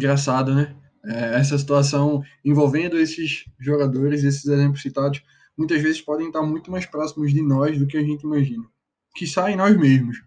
engraçado, 0.01 0.55
né? 0.55 0.75
É, 1.03 1.35
essa 1.35 1.57
situação 1.57 2.23
envolvendo 2.45 2.97
esses 2.97 3.45
jogadores, 3.59 4.23
esses 4.23 4.45
exemplos 4.45 4.81
citados, 4.81 5.21
muitas 5.57 5.81
vezes 5.81 6.01
podem 6.01 6.27
estar 6.27 6.41
muito 6.41 6.71
mais 6.71 6.85
próximos 6.85 7.33
de 7.33 7.41
nós 7.41 7.77
do 7.77 7.85
que 7.85 7.97
a 7.97 8.03
gente 8.03 8.23
imagina. 8.23 8.63
Que 9.15 9.27
saem 9.27 9.57
nós 9.57 9.75
mesmos. 9.77 10.17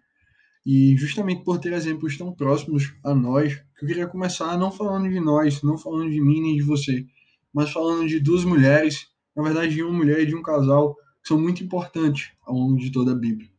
E 0.65 0.95
justamente 0.97 1.43
por 1.43 1.59
ter 1.59 1.73
exemplos 1.73 2.17
tão 2.17 2.33
próximos 2.33 2.93
a 3.03 3.13
nós, 3.13 3.61
eu 3.81 3.87
queria 3.87 4.07
começar 4.07 4.57
não 4.57 4.71
falando 4.71 5.09
de 5.09 5.19
nós, 5.19 5.61
não 5.61 5.77
falando 5.77 6.09
de 6.09 6.21
mim 6.21 6.41
nem 6.41 6.55
de 6.55 6.63
você, 6.63 7.05
mas 7.53 7.71
falando 7.71 8.07
de 8.07 8.19
duas 8.19 8.43
mulheres, 8.43 9.07
na 9.35 9.43
verdade 9.43 9.75
de 9.75 9.83
uma 9.83 9.93
mulher 9.93 10.21
e 10.21 10.25
de 10.25 10.35
um 10.35 10.41
casal, 10.41 10.95
que 11.21 11.27
são 11.27 11.39
muito 11.39 11.63
importantes 11.63 12.31
ao 12.45 12.55
longo 12.55 12.77
de 12.77 12.91
toda 12.91 13.11
a 13.11 13.15
Bíblia. 13.15 13.49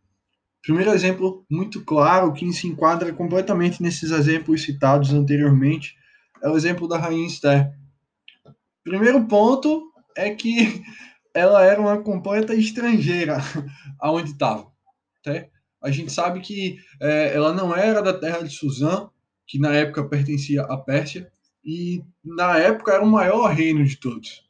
Primeiro 0.67 0.91
exemplo 0.91 1.47
muito 1.49 1.85
claro 1.85 2.33
que 2.33 2.53
se 2.53 2.67
enquadra 2.67 3.13
completamente 3.13 3.81
nesses 3.81 4.11
exemplos 4.11 4.65
citados 4.65 5.13
anteriormente 5.13 5.95
é 6.43 6.49
o 6.49 6.57
exemplo 6.57 6.89
da 6.89 6.99
rainha 6.99 7.25
Esther. 7.25 7.73
Primeiro 8.83 9.25
ponto 9.29 9.93
é 10.17 10.35
que 10.35 10.83
ela 11.33 11.65
era 11.65 11.81
uma 11.81 12.03
completa 12.03 12.53
estrangeira 12.53 13.39
aonde 14.01 14.33
estava. 14.33 14.67
Tá? 15.23 15.47
A 15.81 15.93
gente 15.93 16.11
sabe 16.13 16.41
que 16.41 16.79
é, 17.01 17.33
ela 17.33 17.53
não 17.53 17.73
era 17.73 18.03
da 18.03 18.13
terra 18.13 18.43
de 18.43 18.51
Suzã, 18.51 19.09
que 19.47 19.61
na 19.61 19.73
época 19.73 20.09
pertencia 20.09 20.63
à 20.63 20.77
Pérsia, 20.77 21.31
e 21.65 22.03
na 22.25 22.59
época 22.59 22.93
era 22.93 23.05
o 23.05 23.09
maior 23.09 23.55
reino 23.55 23.85
de 23.85 23.95
todos. 24.01 24.45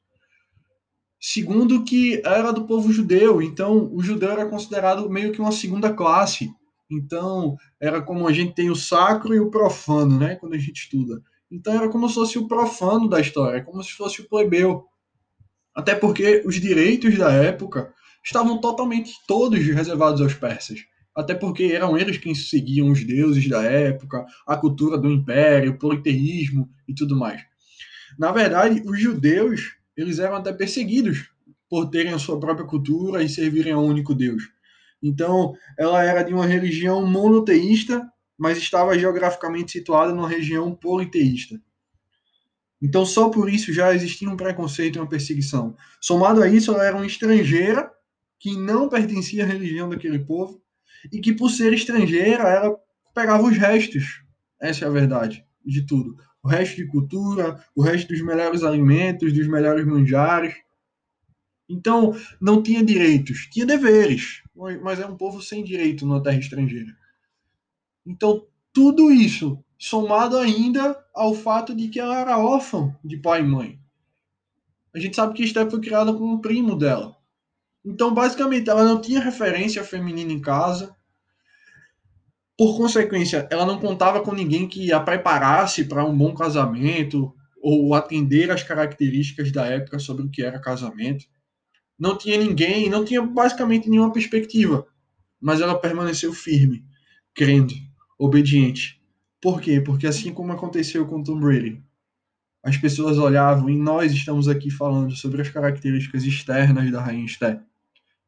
Segundo, 1.29 1.83
que 1.83 2.23
era 2.25 2.53
do 2.53 2.67
povo 2.67 2.93
judeu, 2.93 3.43
então 3.43 3.93
o 3.93 4.01
judeu 4.01 4.31
era 4.31 4.47
considerado 4.47 5.11
meio 5.11 5.33
que 5.33 5.41
uma 5.41 5.51
segunda 5.51 5.93
classe. 5.93 6.49
Então 6.89 7.57
era 7.81 8.01
como 8.01 8.29
a 8.29 8.33
gente 8.33 8.55
tem 8.55 8.71
o 8.71 8.77
sacro 8.77 9.35
e 9.35 9.41
o 9.41 9.51
profano, 9.51 10.21
né? 10.21 10.37
Quando 10.37 10.55
a 10.55 10.59
gente 10.59 10.83
estuda. 10.83 11.21
Então 11.51 11.75
era 11.75 11.89
como 11.89 12.09
se 12.09 12.15
fosse 12.15 12.39
o 12.39 12.47
profano 12.47 13.09
da 13.09 13.21
história, 13.21 13.65
como 13.65 13.83
se 13.83 13.91
fosse 13.91 14.21
o 14.21 14.29
plebeu. 14.29 14.85
Até 15.75 15.97
porque 15.97 16.45
os 16.47 16.61
direitos 16.61 17.19
da 17.19 17.33
época 17.33 17.93
estavam 18.25 18.61
totalmente 18.61 19.13
todos 19.27 19.59
reservados 19.59 20.21
aos 20.21 20.35
persas. 20.35 20.79
Até 21.13 21.35
porque 21.35 21.65
eram 21.65 21.99
eles 21.99 22.19
quem 22.19 22.37
seguiam 22.37 22.89
os 22.89 23.03
deuses 23.05 23.49
da 23.49 23.65
época, 23.65 24.25
a 24.47 24.57
cultura 24.57 24.97
do 24.97 25.11
império, 25.11 25.73
o 25.73 25.79
politeísmo 25.79 26.71
e 26.87 26.95
tudo 26.95 27.17
mais. 27.17 27.43
Na 28.17 28.31
verdade, 28.31 28.81
os 28.87 29.01
judeus 29.01 29.75
eles 29.97 30.19
eram 30.19 30.37
até 30.37 30.53
perseguidos 30.53 31.31
por 31.69 31.91
terem 31.91 32.13
a 32.13 32.19
sua 32.19 32.39
própria 32.39 32.67
cultura 32.67 33.23
e 33.23 33.29
servirem 33.29 33.73
a 33.73 33.79
um 33.79 33.87
único 33.87 34.15
Deus. 34.15 34.43
Então, 35.03 35.55
ela 35.79 36.03
era 36.03 36.23
de 36.23 36.33
uma 36.33 36.47
religião 36.47 37.05
monoteísta 37.07 38.07
mas 38.39 38.59
estava 38.59 38.99
geograficamente 38.99 39.73
situada 39.73 40.13
numa 40.13 40.29
região 40.29 40.75
politeísta. 40.75 41.61
Então, 42.81 43.07
só 43.07 43.31
por 43.31 43.51
isso 43.51 43.73
já 43.73 43.95
existia 43.95 44.29
um 44.29 44.37
preconceito 44.37 44.97
e 44.97 44.99
uma 44.99 45.09
perseguição. 45.09 45.75
Somado 46.01 46.43
a 46.43 46.49
isso, 46.49 46.73
ela 46.73 46.85
era 46.85 46.97
uma 46.97 47.07
estrangeira 47.07 47.91
que 48.39 48.55
não 48.57 48.89
pertencia 48.89 49.45
à 49.45 49.47
religião 49.47 49.89
daquele 49.89 50.19
povo 50.19 50.63
e 51.11 51.21
que, 51.21 51.33
por 51.33 51.51
ser 51.51 51.73
estrangeira, 51.73 52.43
ela 52.43 52.77
pegava 53.15 53.45
os 53.45 53.57
restos. 53.57 54.23
Essa 54.61 54.85
é 54.85 54.89
a 54.89 54.91
verdade 54.91 55.45
de 55.65 55.87
tudo. 55.87 56.17
O 56.47 56.49
resto 56.49 56.77
de 56.77 56.87
cultura, 56.87 57.61
o 57.75 57.83
resto 57.83 58.07
dos 58.07 58.23
melhores 58.23 58.63
alimentos, 58.63 59.33
dos 59.33 59.49
melhores 59.49 59.85
manjares. 59.85 60.55
Então, 61.69 62.17
não 62.41 62.63
tinha 62.63 62.85
direitos, 62.85 63.49
tinha 63.51 63.67
deveres, 63.67 64.45
mas 64.81 65.01
é 65.01 65.07
um 65.07 65.17
povo 65.17 65.43
sem 65.43 65.65
direito 65.65 66.07
numa 66.07 66.23
terra 66.23 66.39
estrangeira. 66.39 66.97
Então, 68.07 68.47
tudo 68.73 69.11
isso, 69.11 69.59
somado 69.77 70.39
ainda 70.39 70.97
ao 71.13 71.35
fato 71.35 71.75
de 71.75 71.89
que 71.89 71.99
ela 71.99 72.17
era 72.17 72.39
órfã 72.39 72.97
de 73.05 73.17
pai 73.17 73.41
e 73.41 73.45
mãe. 73.45 73.81
A 74.95 75.01
gente 75.01 75.17
sabe 75.17 75.35
que 75.35 75.43
Esther 75.43 75.69
foi 75.69 75.81
criada 75.81 76.15
com 76.15 76.27
um 76.27 76.39
primo 76.41 76.79
dela. 76.79 77.17
Então, 77.85 78.15
basicamente, 78.15 78.71
ela 78.71 78.85
não 78.85 79.01
tinha 79.01 79.19
referência 79.19 79.83
feminina 79.83 80.33
em 80.33 80.41
casa. 80.41 80.96
Por 82.57 82.77
consequência, 82.77 83.47
ela 83.51 83.67
não 83.67 83.79
contava 83.79 84.23
com 84.23 84.33
ninguém 84.33 84.67
que 84.67 84.91
a 84.91 84.99
preparasse 84.99 85.85
para 85.85 86.05
um 86.05 86.17
bom 86.17 86.35
casamento 86.35 87.35
ou 87.61 87.95
atender 87.95 88.51
às 88.51 88.63
características 88.63 89.53
da 89.53 89.67
época 89.67 89.99
sobre 89.99 90.25
o 90.25 90.31
que 90.31 90.43
era 90.43 90.59
casamento. 90.59 91.27
Não 91.99 92.17
tinha 92.17 92.39
ninguém, 92.39 92.89
não 92.89 93.05
tinha 93.05 93.21
basicamente 93.21 93.91
nenhuma 93.91 94.13
perspectiva. 94.13 94.87
Mas 95.41 95.61
ela 95.61 95.79
permaneceu 95.79 96.33
firme, 96.33 96.85
crendo 97.35 97.75
obediente. 98.19 99.03
Por 99.41 99.61
quê? 99.61 99.81
Porque 99.81 100.07
assim 100.07 100.33
como 100.33 100.53
aconteceu 100.53 101.07
com 101.07 101.23
Tom 101.23 101.39
Brady, 101.39 101.83
as 102.63 102.77
pessoas 102.77 103.19
olhavam 103.19 103.69
e 103.69 103.77
nós 103.77 104.13
estamos 104.13 104.49
aqui 104.49 104.71
falando 104.71 105.15
sobre 105.15 105.43
as 105.43 105.49
características 105.51 106.25
externas 106.25 106.91
da 106.91 107.03
Rainha 107.03 107.27
Esther, 107.27 107.63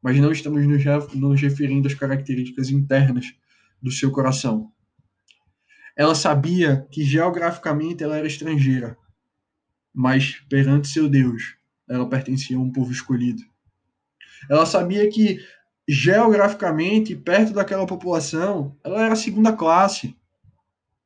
mas 0.01 0.17
não 0.17 0.31
estamos 0.31 0.65
nos 0.65 1.41
referindo 1.41 1.87
às 1.87 1.93
características 1.93 2.69
internas 2.69 3.33
do 3.81 3.91
seu 3.91 4.11
coração. 4.11 4.71
Ela 5.97 6.15
sabia 6.15 6.87
que 6.91 7.03
geograficamente 7.03 8.03
ela 8.03 8.17
era 8.17 8.27
estrangeira, 8.27 8.97
mas 9.93 10.35
perante 10.49 10.87
seu 10.87 11.09
Deus, 11.09 11.55
ela 11.89 12.07
pertencia 12.07 12.55
a 12.55 12.59
um 12.59 12.71
povo 12.71 12.91
escolhido. 12.91 13.41
Ela 14.49 14.65
sabia 14.65 15.09
que 15.09 15.39
geograficamente, 15.87 17.15
perto 17.15 17.51
daquela 17.51 17.85
população, 17.85 18.77
ela 18.83 19.03
era 19.03 19.15
segunda 19.15 19.51
classe. 19.51 20.15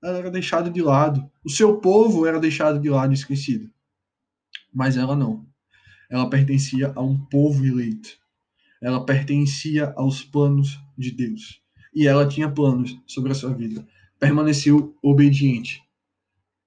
Ela 0.03 0.17
era 0.17 0.29
deixada 0.29 0.69
de 0.69 0.81
lado. 0.81 1.27
O 1.43 1.49
seu 1.49 1.77
povo 1.77 2.27
era 2.27 2.37
deixado 2.37 2.79
de 2.79 2.89
lado 2.89 3.13
esquecido. 3.13 3.71
Mas 4.73 4.97
ela 4.97 5.15
não. 5.15 5.47
Ela 6.09 6.29
pertencia 6.29 6.91
a 6.95 7.01
um 7.01 7.17
povo 7.17 7.65
eleito. 7.65 8.09
Ela 8.81 9.05
pertencia 9.05 9.93
aos 9.95 10.21
planos 10.21 10.77
de 10.97 11.11
Deus. 11.11 11.62
E 11.93 12.07
ela 12.07 12.27
tinha 12.27 12.49
planos 12.49 12.97
sobre 13.05 13.31
a 13.31 13.35
sua 13.35 13.53
vida. 13.53 13.87
Permaneceu 14.19 14.95
obediente. 15.01 15.83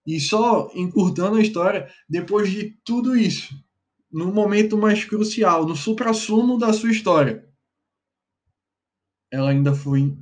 E 0.06 0.20
só 0.20 0.70
encurtando 0.74 1.36
a 1.36 1.42
história, 1.42 1.88
depois 2.08 2.50
de 2.50 2.76
tudo 2.84 3.16
isso, 3.16 3.54
no 4.10 4.32
momento 4.32 4.78
mais 4.78 5.04
crucial, 5.04 5.66
no 5.66 5.74
supra-sumo 5.74 6.56
da 6.56 6.72
sua 6.72 6.92
história, 6.92 7.44
ela 9.30 9.50
ainda 9.50 9.74
foi 9.74 10.16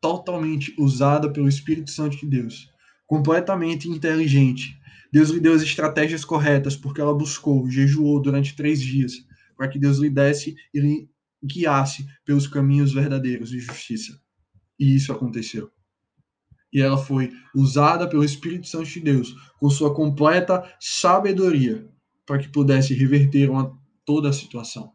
totalmente 0.00 0.74
usada 0.78 1.30
pelo 1.30 1.48
Espírito 1.48 1.90
Santo 1.90 2.16
de 2.16 2.26
Deus, 2.26 2.70
completamente 3.06 3.88
inteligente. 3.88 4.78
Deus 5.12 5.30
lhe 5.30 5.40
deu 5.40 5.52
as 5.52 5.62
estratégias 5.62 6.24
corretas, 6.24 6.76
porque 6.76 7.00
ela 7.00 7.12
buscou, 7.12 7.68
jejuou 7.68 8.22
durante 8.22 8.54
três 8.54 8.80
dias, 8.80 9.14
para 9.56 9.68
que 9.68 9.78
Deus 9.78 9.98
lhe 9.98 10.08
desse 10.08 10.54
e 10.72 10.80
lhe 10.80 11.10
guiasse 11.42 12.06
pelos 12.24 12.46
caminhos 12.46 12.92
verdadeiros 12.92 13.50
de 13.50 13.60
justiça. 13.60 14.20
E 14.78 14.94
isso 14.94 15.12
aconteceu. 15.12 15.70
E 16.72 16.80
ela 16.80 16.96
foi 16.96 17.32
usada 17.54 18.08
pelo 18.08 18.24
Espírito 18.24 18.68
Santo 18.68 18.88
de 18.88 19.00
Deus, 19.00 19.34
com 19.58 19.68
sua 19.68 19.94
completa 19.94 20.62
sabedoria, 20.78 21.88
para 22.24 22.38
que 22.38 22.48
pudesse 22.48 22.94
reverter 22.94 23.50
uma, 23.50 23.76
toda 24.04 24.28
a 24.28 24.32
situação. 24.32 24.92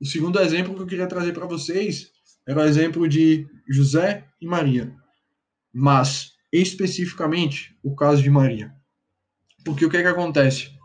O 0.00 0.06
segundo 0.06 0.38
exemplo 0.38 0.74
que 0.74 0.82
eu 0.82 0.86
queria 0.86 1.08
trazer 1.08 1.32
para 1.32 1.46
vocês 1.46 2.12
era 2.46 2.60
o 2.60 2.64
exemplo 2.64 3.08
de 3.08 3.48
José 3.68 4.28
e 4.40 4.46
Maria, 4.46 4.94
mas 5.72 6.32
especificamente 6.52 7.76
o 7.82 7.94
caso 7.96 8.22
de 8.22 8.30
Maria. 8.30 8.72
Porque 9.64 9.84
o 9.84 9.90
que 9.90 9.96
é 9.96 10.02
que 10.02 10.08
acontece? 10.08 10.75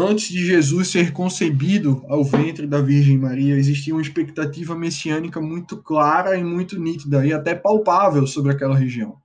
Antes 0.00 0.28
de 0.28 0.46
Jesus 0.46 0.88
ser 0.88 1.12
concebido 1.12 2.04
ao 2.08 2.22
ventre 2.22 2.68
da 2.68 2.80
Virgem 2.80 3.18
Maria, 3.18 3.56
existia 3.56 3.92
uma 3.92 4.02
expectativa 4.02 4.76
messiânica 4.76 5.40
muito 5.40 5.82
clara 5.82 6.38
e 6.38 6.44
muito 6.44 6.78
nítida 6.78 7.26
e 7.26 7.32
até 7.32 7.54
palpável 7.54 8.24
sobre 8.24 8.52
aquela 8.52 8.76
região. 8.76 9.20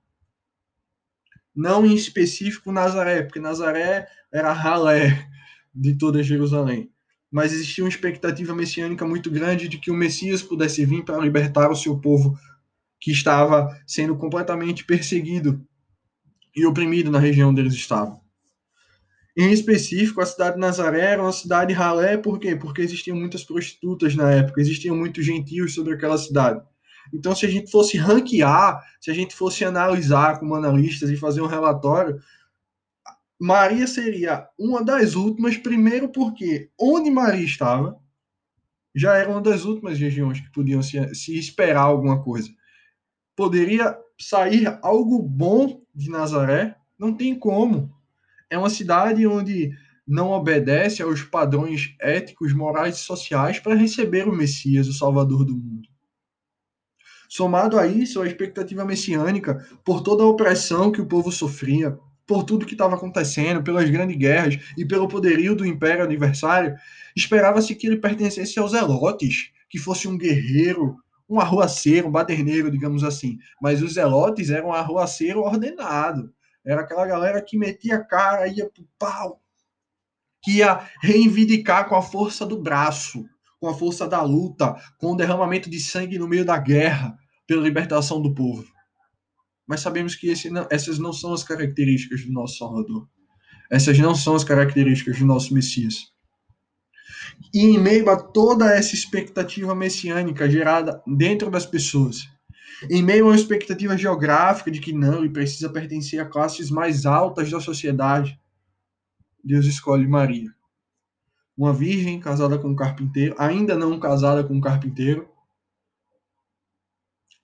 Não 1.54 1.86
em 1.86 1.94
específico 1.94 2.72
Nazaré, 2.72 3.22
porque 3.22 3.38
Nazaré 3.38 4.08
era 4.32 4.50
a 4.50 4.52
ralé 4.52 5.28
de 5.72 5.96
toda 5.96 6.22
Jerusalém 6.24 6.90
mas 7.34 7.52
existia 7.52 7.82
uma 7.82 7.90
expectativa 7.90 8.54
messiânica 8.54 9.04
muito 9.04 9.28
grande 9.28 9.66
de 9.66 9.76
que 9.76 9.90
o 9.90 9.94
Messias 9.94 10.40
pudesse 10.40 10.86
vir 10.86 11.04
para 11.04 11.18
libertar 11.18 11.68
o 11.68 11.74
seu 11.74 11.98
povo 11.98 12.38
que 13.00 13.10
estava 13.10 13.76
sendo 13.84 14.16
completamente 14.16 14.84
perseguido 14.84 15.60
e 16.54 16.64
oprimido 16.64 17.10
na 17.10 17.18
região 17.18 17.50
onde 17.50 17.60
eles 17.60 17.74
estavam. 17.74 18.23
Em 19.36 19.50
específico, 19.52 20.20
a 20.20 20.26
cidade 20.26 20.54
de 20.54 20.60
Nazaré 20.60 21.00
era 21.00 21.22
uma 21.22 21.32
cidade 21.32 21.72
ralé, 21.72 22.16
por 22.16 22.38
quê? 22.38 22.54
Porque 22.54 22.82
existiam 22.82 23.16
muitas 23.16 23.42
prostitutas 23.42 24.14
na 24.14 24.30
época, 24.30 24.60
existiam 24.60 24.96
muitos 24.96 25.24
gentios 25.24 25.74
sobre 25.74 25.94
aquela 25.94 26.16
cidade. 26.16 26.62
Então, 27.12 27.34
se 27.34 27.44
a 27.44 27.48
gente 27.48 27.70
fosse 27.70 27.98
ranquear, 27.98 28.80
se 29.00 29.10
a 29.10 29.14
gente 29.14 29.34
fosse 29.34 29.64
analisar 29.64 30.38
como 30.38 30.54
analistas 30.54 31.10
e 31.10 31.16
fazer 31.16 31.40
um 31.40 31.46
relatório, 31.46 32.20
Maria 33.40 33.86
seria 33.86 34.48
uma 34.58 34.82
das 34.82 35.14
últimas, 35.14 35.56
primeiro 35.56 36.08
porque 36.08 36.70
onde 36.78 37.10
Maria 37.10 37.44
estava 37.44 37.98
já 38.94 39.16
era 39.16 39.28
uma 39.28 39.40
das 39.40 39.64
últimas 39.64 39.98
regiões 39.98 40.40
que 40.40 40.52
podiam 40.52 40.82
se, 40.82 41.14
se 41.14 41.36
esperar 41.36 41.82
alguma 41.82 42.22
coisa. 42.22 42.48
Poderia 43.36 43.98
sair 44.18 44.78
algo 44.82 45.20
bom 45.20 45.82
de 45.94 46.08
Nazaré, 46.08 46.76
Não 46.96 47.12
tem 47.12 47.36
como. 47.36 47.93
É 48.54 48.58
uma 48.58 48.70
cidade 48.70 49.26
onde 49.26 49.72
não 50.06 50.30
obedece 50.30 51.02
aos 51.02 51.22
padrões 51.22 51.96
éticos, 52.00 52.52
morais 52.52 52.98
e 52.98 53.00
sociais 53.00 53.58
para 53.58 53.74
receber 53.74 54.28
o 54.28 54.32
Messias, 54.32 54.86
o 54.86 54.92
Salvador 54.92 55.44
do 55.44 55.56
mundo. 55.56 55.88
Somado 57.28 57.76
a 57.76 57.84
isso, 57.84 58.22
a 58.22 58.26
expectativa 58.28 58.84
messiânica 58.84 59.66
por 59.84 60.02
toda 60.02 60.22
a 60.22 60.28
opressão 60.28 60.92
que 60.92 61.00
o 61.00 61.06
povo 61.06 61.32
sofria, 61.32 61.98
por 62.24 62.44
tudo 62.44 62.64
que 62.64 62.74
estava 62.74 62.94
acontecendo, 62.94 63.60
pelas 63.60 63.90
grandes 63.90 64.16
guerras 64.16 64.56
e 64.78 64.86
pelo 64.86 65.08
poderio 65.08 65.56
do 65.56 65.66
Império 65.66 66.04
Aniversário, 66.04 66.76
esperava-se 67.16 67.74
que 67.74 67.88
ele 67.88 67.96
pertencesse 67.96 68.56
aos 68.60 68.72
Elotes, 68.72 69.50
que 69.68 69.80
fosse 69.80 70.06
um 70.06 70.16
guerreiro, 70.16 70.96
um 71.28 71.40
arruaceiro, 71.40 72.06
um 72.06 72.12
baderneiro, 72.12 72.70
digamos 72.70 73.02
assim. 73.02 73.36
Mas 73.60 73.82
os 73.82 73.96
Elotes 73.96 74.48
eram 74.48 74.68
um 74.68 74.72
arruaceiro 74.72 75.40
ordenado. 75.40 76.32
Era 76.64 76.80
aquela 76.80 77.06
galera 77.06 77.42
que 77.42 77.58
metia 77.58 77.96
a 77.96 78.04
cara, 78.04 78.48
ia 78.48 78.68
pro 78.68 78.88
pau, 78.98 79.40
que 80.42 80.58
ia 80.58 80.88
reivindicar 81.02 81.88
com 81.88 81.94
a 81.94 82.02
força 82.02 82.46
do 82.46 82.60
braço, 82.60 83.24
com 83.60 83.68
a 83.68 83.74
força 83.74 84.08
da 84.08 84.22
luta, 84.22 84.74
com 84.98 85.12
o 85.12 85.16
derramamento 85.16 85.68
de 85.68 85.80
sangue 85.80 86.18
no 86.18 86.28
meio 86.28 86.44
da 86.44 86.58
guerra, 86.58 87.16
pela 87.46 87.62
libertação 87.62 88.20
do 88.20 88.34
povo. 88.34 88.64
Mas 89.66 89.80
sabemos 89.80 90.14
que 90.14 90.32
não, 90.50 90.66
essas 90.70 90.98
não 90.98 91.12
são 91.12 91.32
as 91.32 91.42
características 91.42 92.24
do 92.24 92.32
nosso 92.32 92.58
Salvador. 92.58 93.08
Essas 93.70 93.98
não 93.98 94.14
são 94.14 94.34
as 94.34 94.44
características 94.44 95.18
do 95.18 95.26
nosso 95.26 95.54
Messias. 95.54 96.12
E 97.52 97.60
em 97.60 97.78
meio 97.78 98.10
a 98.10 98.16
toda 98.16 98.70
essa 98.74 98.94
expectativa 98.94 99.74
messiânica 99.74 100.48
gerada 100.48 101.02
dentro 101.06 101.50
das 101.50 101.64
pessoas, 101.64 102.28
em 102.90 103.02
meio 103.02 103.26
a 103.26 103.28
uma 103.28 103.36
expectativa 103.36 103.96
geográfica 103.96 104.70
de 104.70 104.80
que 104.80 104.92
não, 104.92 105.18
ele 105.18 105.30
precisa 105.30 105.68
pertencer 105.68 106.20
a 106.20 106.24
classes 106.24 106.70
mais 106.70 107.06
altas 107.06 107.50
da 107.50 107.60
sociedade, 107.60 108.40
Deus 109.42 109.66
escolhe 109.66 110.06
Maria. 110.06 110.54
Uma 111.56 111.72
virgem 111.72 112.18
casada 112.18 112.58
com 112.58 112.68
um 112.68 112.76
carpinteiro, 112.76 113.34
ainda 113.38 113.76
não 113.76 113.98
casada 114.00 114.42
com 114.42 114.54
um 114.54 114.60
carpinteiro, 114.60 115.28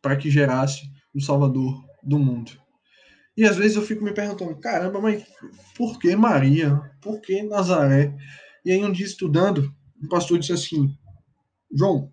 para 0.03 0.17
que 0.17 0.31
gerasse 0.31 0.91
o 1.15 1.21
Salvador 1.21 1.85
do 2.03 2.19
mundo. 2.19 2.53
E 3.37 3.45
às 3.45 3.57
vezes 3.57 3.77
eu 3.77 3.83
fico 3.83 4.03
me 4.03 4.13
perguntando, 4.13 4.59
caramba, 4.59 5.01
mas 5.01 5.25
por 5.77 5.99
que 5.99 6.15
Maria? 6.17 6.81
Por 7.01 7.21
que 7.21 7.43
Nazaré? 7.43 8.17
E 8.65 8.73
aí 8.73 8.85
um 8.85 8.93
dia 8.93 9.07
estudando, 9.07 9.73
o 10.03 10.09
pastor 10.09 10.39
disse 10.39 10.53
assim, 10.53 10.95
João, 11.73 12.11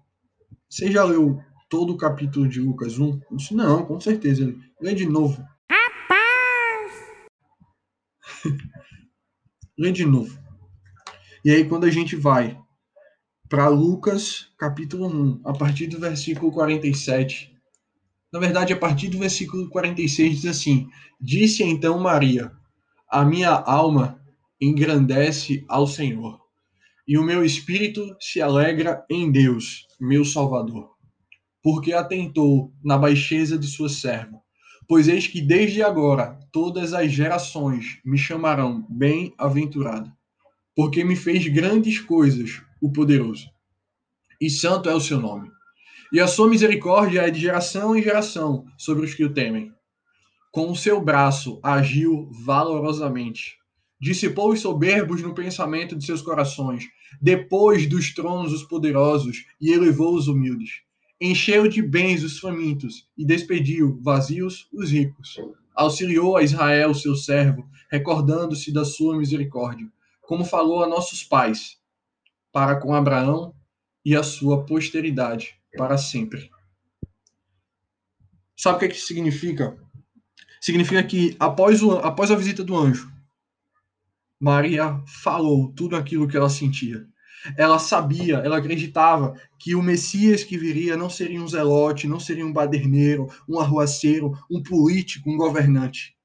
você 0.69 0.91
já 0.91 1.03
leu 1.03 1.41
todo 1.69 1.93
o 1.93 1.97
capítulo 1.97 2.47
de 2.47 2.60
Lucas 2.60 2.97
1? 2.97 3.21
Eu 3.32 3.38
disse, 3.38 3.53
não, 3.53 3.86
com 3.86 3.99
certeza. 3.99 4.43
Ele, 4.43 4.60
lê 4.82 4.93
de 4.93 5.06
novo. 5.06 5.45
Rapaz! 5.69 6.91
lê 9.77 9.91
de 9.91 10.06
novo. 10.06 10.38
E 11.43 11.51
aí 11.51 11.67
quando 11.67 11.86
a 11.86 11.91
gente 11.91 12.15
vai 12.15 12.60
para 13.47 13.69
Lucas 13.69 14.51
capítulo 14.58 15.08
1, 15.08 15.41
a 15.45 15.53
partir 15.53 15.88
do 15.88 15.99
versículo 15.99 16.51
47, 16.51 17.58
na 18.32 18.39
verdade, 18.39 18.73
a 18.73 18.77
partir 18.77 19.08
do 19.08 19.19
versículo 19.19 19.69
46 19.69 20.41
diz 20.41 20.45
assim: 20.45 20.89
Disse 21.19 21.63
então 21.63 21.97
Maria: 21.97 22.51
A 23.10 23.23
minha 23.23 23.51
alma 23.51 24.21
engrandece 24.60 25.63
ao 25.67 25.88
Senhor, 25.88 26.39
e 27.08 27.17
o 27.17 27.23
meu 27.23 27.43
espírito 27.43 28.15
se 28.19 28.41
alegra 28.41 29.06
em 29.10 29.32
Deus, 29.32 29.88
meu 29.99 30.25
Salvador, 30.25 30.96
porque 31.69 31.91
atentou 31.91 32.73
na 32.82 32.97
baixeza 32.97 33.58
de 33.58 33.67
sua 33.67 33.89
serva. 33.89 34.39
Pois 34.88 35.10
eis 35.10 35.27
que 35.27 35.41
desde 35.41 35.84
agora 35.84 36.39
todas 36.49 36.93
as 36.93 37.12
gerações 37.12 37.99
me 38.06 38.17
chamarão 38.17 38.88
bem-aventurado, 38.89 40.10
porque 40.73 41.03
me 41.03 41.13
fez 41.13 41.45
grandes 41.49 41.99
coisas 41.99 42.62
o 42.82 42.89
poderoso, 42.89 43.49
e 44.39 44.49
santo 44.49 44.88
é 44.88 44.95
o 44.95 45.01
seu 45.01 45.19
nome. 45.19 45.51
E 46.13 46.21
a 46.21 46.27
sua 46.27 46.47
misericórdia 46.47 47.23
é 47.23 47.30
de 47.30 47.41
geração 47.41 47.97
em 47.97 48.01
geração 48.01 48.63
sobre 48.77 49.03
os 49.03 49.13
que 49.13 49.25
o 49.25 49.34
temem. 49.34 49.73
Com 50.53 50.71
o 50.71 50.75
seu 50.75 51.01
braço 51.01 51.60
agiu 51.62 52.30
valorosamente. 52.45 53.58
Dissipou 53.99 54.53
os 54.53 54.62
soberbos 54.62 55.21
no 55.21 55.36
pensamento 55.36 55.97
de 55.97 56.06
seus 56.06 56.21
corações, 56.21 56.86
depois 57.21 57.89
dos 57.89 58.13
tronos 58.13 58.53
os 58.53 58.63
poderosos, 58.63 59.43
e 59.60 59.73
elevou 59.73 60.15
os 60.15 60.30
humildes. 60.30 60.87
Encheu 61.19 61.67
de 61.67 61.82
bens 61.82 62.23
os 62.23 62.39
famintos, 62.39 63.10
e 63.17 63.25
despediu 63.25 63.99
vazios 64.01 64.67
os 64.71 64.91
ricos. 64.91 65.36
Auxiliou 65.75 66.38
a 66.38 66.43
Israel, 66.43 66.93
seu 66.93 67.15
servo, 67.15 67.67
recordando-se 67.89 68.71
da 68.71 68.86
sua 68.86 69.17
misericórdia, 69.17 69.91
como 70.21 70.45
falou 70.45 70.84
a 70.84 70.88
nossos 70.88 71.23
pais, 71.23 71.77
para 72.51 72.80
com 72.80 72.93
Abraão 72.93 73.56
e 74.06 74.15
a 74.15 74.23
sua 74.23 74.65
posteridade 74.65 75.56
para 75.75 75.97
sempre. 75.97 76.49
Sabe 78.56 78.77
o 78.77 78.80
que, 78.80 78.86
é 78.86 78.89
que 78.89 78.99
significa? 78.99 79.77
Significa 80.60 81.03
que 81.03 81.36
após, 81.39 81.84
o, 81.84 81.91
após 81.93 82.32
a 82.32 82.36
visita 82.36 82.63
do 82.63 82.75
anjo, 82.75 83.12
Maria 84.39 85.01
falou 85.06 85.71
tudo 85.73 85.95
aquilo 85.95 86.27
que 86.27 86.38
ela 86.38 86.49
sentia. 86.49 87.08
Ela 87.58 87.80
sabia, 87.80 88.38
ela 88.38 88.58
acreditava 88.58 89.39
que 89.60 89.76
o 89.76 89.82
Messias 89.82 90.43
que 90.43 90.58
viria 90.58 90.97
não 90.97 91.10
seria 91.10 91.41
um 91.41 91.47
zelote, 91.47 92.08
não 92.08 92.19
seria 92.19 92.45
um 92.45 92.54
baderneiro, 92.54 93.28
um 93.47 93.60
arruaceiro, 93.60 94.38
um 94.50 94.62
político, 94.62 95.30
um 95.30 95.38
governante. 95.38 96.15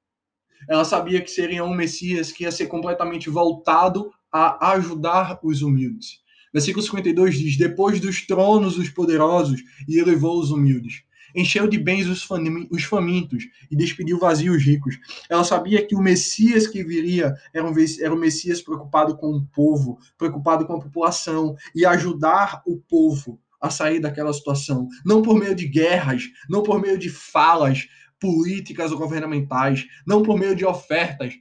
Ela 0.69 0.85
sabia 0.85 1.21
que 1.21 1.29
seria 1.29 1.63
um 1.63 1.73
Messias 1.73 2.31
que 2.31 2.43
ia 2.43 2.51
ser 2.51 2.67
completamente 2.67 3.29
voltado 3.29 4.11
a 4.31 4.71
ajudar 4.71 5.39
os 5.43 5.61
humildes. 5.61 6.23
Versículo 6.53 6.83
52 6.83 7.37
diz: 7.37 7.57
Depois 7.57 7.99
dos 7.99 8.25
tronos 8.25 8.77
os 8.77 8.89
poderosos 8.89 9.61
e 9.87 9.97
elevou 9.97 10.39
os 10.39 10.51
humildes. 10.51 11.03
Encheu 11.33 11.67
de 11.67 11.77
bens 11.77 12.07
os, 12.07 12.83
famintos 12.83 13.43
e 13.69 13.75
despediu 13.75 14.19
vazios 14.19 14.57
os 14.57 14.63
ricos. 14.63 14.97
Ela 15.29 15.43
sabia 15.43 15.85
que 15.85 15.95
o 15.95 16.01
Messias 16.01 16.67
que 16.67 16.83
viria 16.83 17.35
era 17.53 17.65
um, 17.65 17.73
era 18.01 18.13
um 18.13 18.19
Messias 18.19 18.61
preocupado 18.61 19.17
com 19.17 19.31
o 19.31 19.45
povo, 19.47 19.97
preocupado 20.17 20.65
com 20.65 20.73
a 20.73 20.81
população 20.81 21.55
e 21.75 21.85
ajudar 21.85 22.61
o 22.65 22.77
povo 22.77 23.39
a 23.59 23.69
sair 23.69 23.99
daquela 23.99 24.33
situação. 24.33 24.87
Não 25.05 25.21
por 25.21 25.39
meio 25.39 25.55
de 25.55 25.67
guerras, 25.67 26.23
não 26.49 26.63
por 26.63 26.81
meio 26.81 26.97
de 26.97 27.09
falas 27.09 27.87
políticas 28.19 28.91
ou 28.91 28.97
governamentais, 28.97 29.85
não 30.05 30.21
por 30.21 30.37
meio 30.37 30.55
de 30.55 30.65
ofertas, 30.65 31.33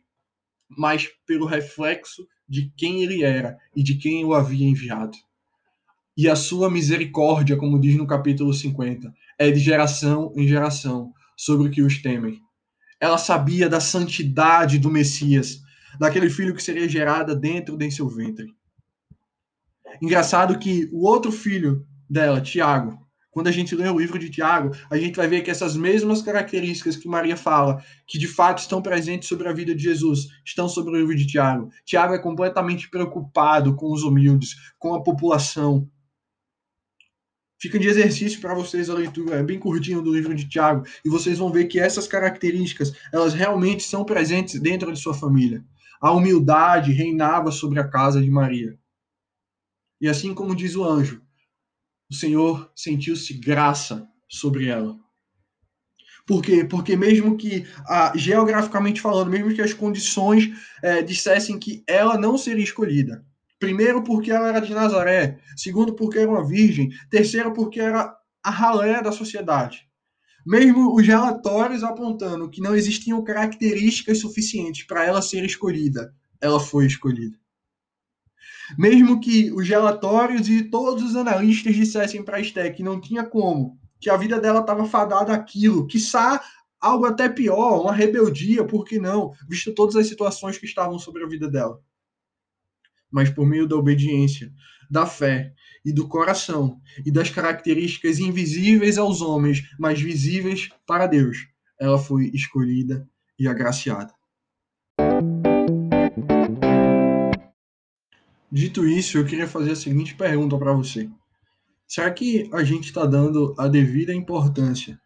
mas 0.68 1.09
pelo 1.26 1.46
reflexo 1.46 2.26
de 2.48 2.72
quem 2.76 3.02
ele 3.02 3.22
era 3.22 3.57
e 3.74 3.83
de 3.83 3.96
quem 3.96 4.24
o 4.24 4.35
havia 4.35 4.66
enviado. 4.66 5.16
E 6.16 6.29
a 6.29 6.37
sua 6.37 6.70
misericórdia, 6.70 7.57
como 7.57 7.81
diz 7.81 7.96
no 7.96 8.07
capítulo 8.07 8.53
50, 8.53 9.12
é 9.38 9.51
de 9.51 9.59
geração 9.59 10.33
em 10.37 10.46
geração 10.46 11.12
sobre 11.37 11.68
o 11.68 11.70
que 11.70 11.83
os 11.83 12.03
temem. 12.03 12.38
Ela 13.01 13.18
sabia 13.18 13.68
da 13.68 13.81
santidade 13.81 14.79
do 14.79 14.90
Messias, 14.90 15.61
daquele 15.98 16.29
filho 16.29 16.55
que 16.55 16.62
seria 16.62 16.88
gerado 16.88 17.35
dentro 17.35 17.77
de 17.77 17.90
seu 17.90 18.09
ventre. 18.09 18.46
Engraçado 20.01 20.59
que 20.59 20.88
o 20.92 21.07
outro 21.07 21.33
filho 21.33 21.87
dela, 22.09 22.40
Tiago, 22.40 23.03
quando 23.33 23.48
a 23.48 23.53
gente 23.53 23.75
lê 23.75 23.88
o 23.88 23.98
livro 23.98 24.18
de 24.18 24.29
Tiago, 24.29 24.77
a 24.90 24.96
gente 24.98 25.16
vai 25.16 25.27
ver 25.27 25.40
que 25.40 25.51
essas 25.51 25.75
mesmas 25.75 26.20
características 26.20 26.96
que 26.96 27.09
Maria 27.09 27.37
fala, 27.37 27.83
que 28.07 28.18
de 28.18 28.29
fato 28.29 28.59
estão 28.59 28.83
presentes 28.83 29.29
sobre 29.29 29.48
a 29.48 29.53
vida 29.53 29.75
de 29.75 29.83
Jesus, 29.83 30.29
estão 30.44 30.68
sobre 30.68 30.92
o 30.92 30.98
livro 30.98 31.16
de 31.16 31.27
Tiago. 31.27 31.70
Tiago 31.87 32.12
é 32.12 32.18
completamente 32.18 32.90
preocupado 32.90 33.75
com 33.75 33.90
os 33.90 34.03
humildes, 34.03 34.55
com 34.79 34.94
a 34.94 35.03
população. 35.03 35.88
Fica 37.62 37.79
de 37.79 37.87
exercício 37.87 38.40
para 38.40 38.57
vocês 38.57 38.90
a 38.90 38.94
leitura, 38.94 39.37
é 39.37 39.42
bem 39.44 39.57
curtinho 39.57 40.03
do 40.03 40.12
livro 40.12 40.35
de 40.35 40.48
Tiago, 40.48 40.85
e 41.05 41.09
vocês 41.09 41.38
vão 41.38 41.48
ver 41.48 41.66
que 41.66 41.79
essas 41.79 42.09
características, 42.09 42.92
elas 43.12 43.35
realmente 43.35 43.85
são 43.85 44.05
presentes 44.05 44.61
dentro 44.61 44.92
de 44.92 44.98
sua 44.98 45.14
família. 45.14 45.64
A 46.01 46.11
humildade 46.11 46.90
reinava 46.90 47.53
sobre 47.53 47.79
a 47.79 47.87
casa 47.87 48.20
de 48.20 48.29
Maria. 48.29 48.77
E 50.01 50.09
assim 50.09 50.35
como 50.35 50.57
diz 50.57 50.75
o 50.75 50.83
anjo, 50.83 51.22
o 52.11 52.14
Senhor 52.16 52.68
sentiu-se 52.75 53.33
graça 53.35 54.09
sobre 54.29 54.66
ela. 54.66 54.98
Por 56.27 56.42
quê? 56.42 56.64
Porque 56.64 56.96
mesmo 56.96 57.37
que, 57.37 57.64
ah, 57.87 58.12
geograficamente 58.16 59.01
falando, 59.01 59.31
mesmo 59.31 59.55
que 59.55 59.62
as 59.62 59.72
condições 59.72 60.51
é, 60.83 61.01
dissessem 61.01 61.61
que 61.61 61.85
ela 61.87 62.18
não 62.18 62.37
seria 62.37 62.64
escolhida, 62.64 63.25
primeiro 63.62 64.03
porque 64.03 64.33
ela 64.33 64.48
era 64.48 64.61
de 64.61 64.75
Nazaré, 64.75 65.38
segundo 65.57 65.94
porque 65.94 66.18
era 66.18 66.29
uma 66.29 66.44
virgem, 66.44 66.90
terceiro 67.09 67.53
porque 67.53 67.79
era 67.79 68.12
a 68.42 68.51
ralé 68.51 69.01
da 69.01 69.12
sociedade. 69.12 69.88
Mesmo 70.44 70.92
os 70.92 71.07
relatórios 71.07 71.85
apontando 71.85 72.51
que 72.51 72.61
não 72.61 72.75
existiam 72.75 73.22
características 73.22 74.18
suficientes 74.18 74.85
para 74.85 75.05
ela 75.05 75.22
ser 75.22 75.44
escolhida, 75.44 76.12
ela 76.40 76.59
foi 76.59 76.87
escolhida. 76.87 77.38
Mesmo 78.77 79.20
que 79.20 79.53
os 79.53 79.68
relatórios 79.68 80.48
e 80.48 80.64
todos 80.64 81.05
os 81.05 81.14
analistas 81.14 81.77
dissessem 81.77 82.20
para 82.20 82.38
a 82.38 82.40
Esté 82.40 82.68
que 82.68 82.83
não 82.83 83.01
tinha 83.01 83.22
como, 83.22 83.79
que 84.01 84.11
a 84.11 84.16
vida 84.16 84.40
dela 84.40 84.59
estava 84.59 84.87
fadada 84.87 85.33
àquilo, 85.33 85.87
quiçá 85.87 86.42
algo 86.81 87.07
até 87.07 87.29
pior, 87.29 87.81
uma 87.81 87.92
rebeldia, 87.92 88.64
por 88.64 88.85
que 88.85 88.98
não? 88.98 89.33
Visto 89.48 89.72
todas 89.72 89.94
as 89.94 90.09
situações 90.09 90.59
que 90.59 90.66
estavam 90.66 90.98
sobre 90.98 91.22
a 91.22 91.29
vida 91.29 91.48
dela. 91.48 91.81
Mas 93.12 93.31
por 93.31 93.46
meio 93.46 93.68
da 93.68 93.77
obediência, 93.77 94.53
da 94.90 95.07
fé 95.07 95.53
e 95.85 95.92
do 95.92 96.09
coração 96.09 96.81
e 97.05 97.11
das 97.11 97.31
características 97.31 98.18
invisíveis 98.18 98.98
aos 98.98 99.20
homens, 99.20 99.62
mas 99.79 100.01
visíveis 100.01 100.68
para 100.87 101.07
Deus, 101.07 101.48
ela 101.79 101.98
foi 101.98 102.31
escolhida 102.33 103.09
e 103.38 103.48
agraciada. 103.48 104.14
Dito 108.51 108.87
isso, 108.87 109.16
eu 109.16 109.25
queria 109.25 109.48
fazer 109.48 109.72
a 109.72 109.77
seguinte 109.77 110.14
pergunta 110.14 110.59
para 110.59 110.75
você: 110.75 111.09
será 111.88 112.11
que 112.11 112.51
a 112.53 112.62
gente 112.62 112.85
está 112.85 113.07
dando 113.07 113.55
a 113.59 113.66
devida 113.66 114.14
importância 114.14 115.01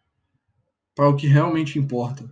para 0.93 1.07
o 1.07 1.15
que 1.15 1.27
realmente 1.27 1.79
importa 1.79 2.29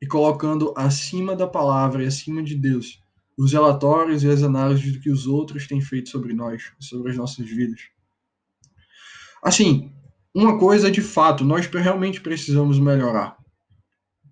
e 0.00 0.06
colocando 0.06 0.72
acima 0.76 1.36
da 1.36 1.46
palavra 1.46 2.02
e 2.02 2.06
acima 2.06 2.42
de 2.42 2.54
Deus 2.54 3.03
os 3.36 3.52
relatórios 3.52 4.22
e 4.22 4.28
as 4.28 4.42
análises 4.42 4.96
que 4.98 5.10
os 5.10 5.26
outros 5.26 5.66
têm 5.66 5.80
feito 5.80 6.08
sobre 6.08 6.32
nós, 6.32 6.72
sobre 6.78 7.10
as 7.10 7.16
nossas 7.16 7.46
vidas? 7.48 7.80
Assim, 9.42 9.92
uma 10.34 10.58
coisa 10.58 10.90
de 10.90 11.02
fato, 11.02 11.44
nós 11.44 11.66
realmente 11.66 12.20
precisamos 12.20 12.78
melhorar. 12.78 13.36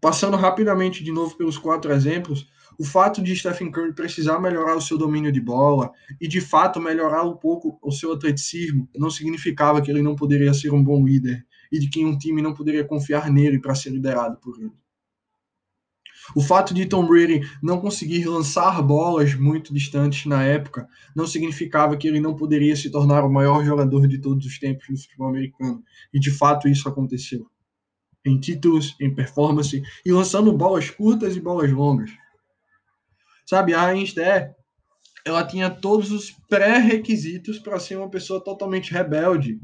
Passando 0.00 0.36
rapidamente 0.36 1.04
de 1.04 1.12
novo 1.12 1.36
pelos 1.36 1.56
quatro 1.56 1.92
exemplos, 1.92 2.48
o 2.78 2.84
fato 2.84 3.22
de 3.22 3.36
Stephen 3.36 3.70
Curry 3.70 3.94
precisar 3.94 4.40
melhorar 4.40 4.74
o 4.74 4.80
seu 4.80 4.98
domínio 4.98 5.30
de 5.30 5.40
bola 5.40 5.92
e 6.20 6.26
de 6.26 6.40
fato 6.40 6.80
melhorar 6.80 7.22
um 7.22 7.36
pouco 7.36 7.78
o 7.82 7.92
seu 7.92 8.12
atleticismo 8.12 8.88
não 8.96 9.10
significava 9.10 9.80
que 9.80 9.90
ele 9.90 10.02
não 10.02 10.16
poderia 10.16 10.52
ser 10.54 10.72
um 10.72 10.82
bom 10.82 11.04
líder 11.04 11.46
e 11.70 11.78
de 11.78 11.88
que 11.88 12.04
um 12.04 12.16
time 12.18 12.42
não 12.42 12.54
poderia 12.54 12.84
confiar 12.84 13.30
nele 13.30 13.60
para 13.60 13.74
ser 13.74 13.90
liderado 13.90 14.38
por 14.38 14.58
ele. 14.58 14.72
O 16.34 16.40
fato 16.40 16.72
de 16.72 16.86
Tom 16.86 17.06
Brady 17.06 17.40
não 17.62 17.80
conseguir 17.80 18.24
lançar 18.26 18.80
bolas 18.82 19.34
muito 19.34 19.74
distantes 19.74 20.26
na 20.26 20.42
época 20.42 20.88
não 21.14 21.26
significava 21.26 21.96
que 21.96 22.06
ele 22.06 22.20
não 22.20 22.34
poderia 22.34 22.76
se 22.76 22.90
tornar 22.90 23.24
o 23.24 23.32
maior 23.32 23.64
jogador 23.64 24.06
de 24.06 24.18
todos 24.18 24.46
os 24.46 24.58
tempos 24.58 24.88
no 24.88 24.96
futebol 24.96 25.28
americano. 25.28 25.82
E 26.12 26.20
de 26.20 26.30
fato 26.30 26.68
isso 26.68 26.88
aconteceu. 26.88 27.46
Em 28.24 28.38
títulos, 28.38 28.94
em 29.00 29.12
performance 29.12 29.82
e 30.06 30.12
lançando 30.12 30.52
bolas 30.52 30.88
curtas 30.88 31.36
e 31.36 31.40
bolas 31.40 31.72
longas. 31.72 32.10
Sabe, 33.44 33.74
a 33.74 33.86
Einstein, 33.86 34.50
ela 35.24 35.44
tinha 35.44 35.68
todos 35.68 36.10
os 36.10 36.30
pré-requisitos 36.48 37.58
para 37.58 37.78
ser 37.78 37.96
uma 37.96 38.08
pessoa 38.08 38.42
totalmente 38.42 38.92
rebelde, 38.92 39.60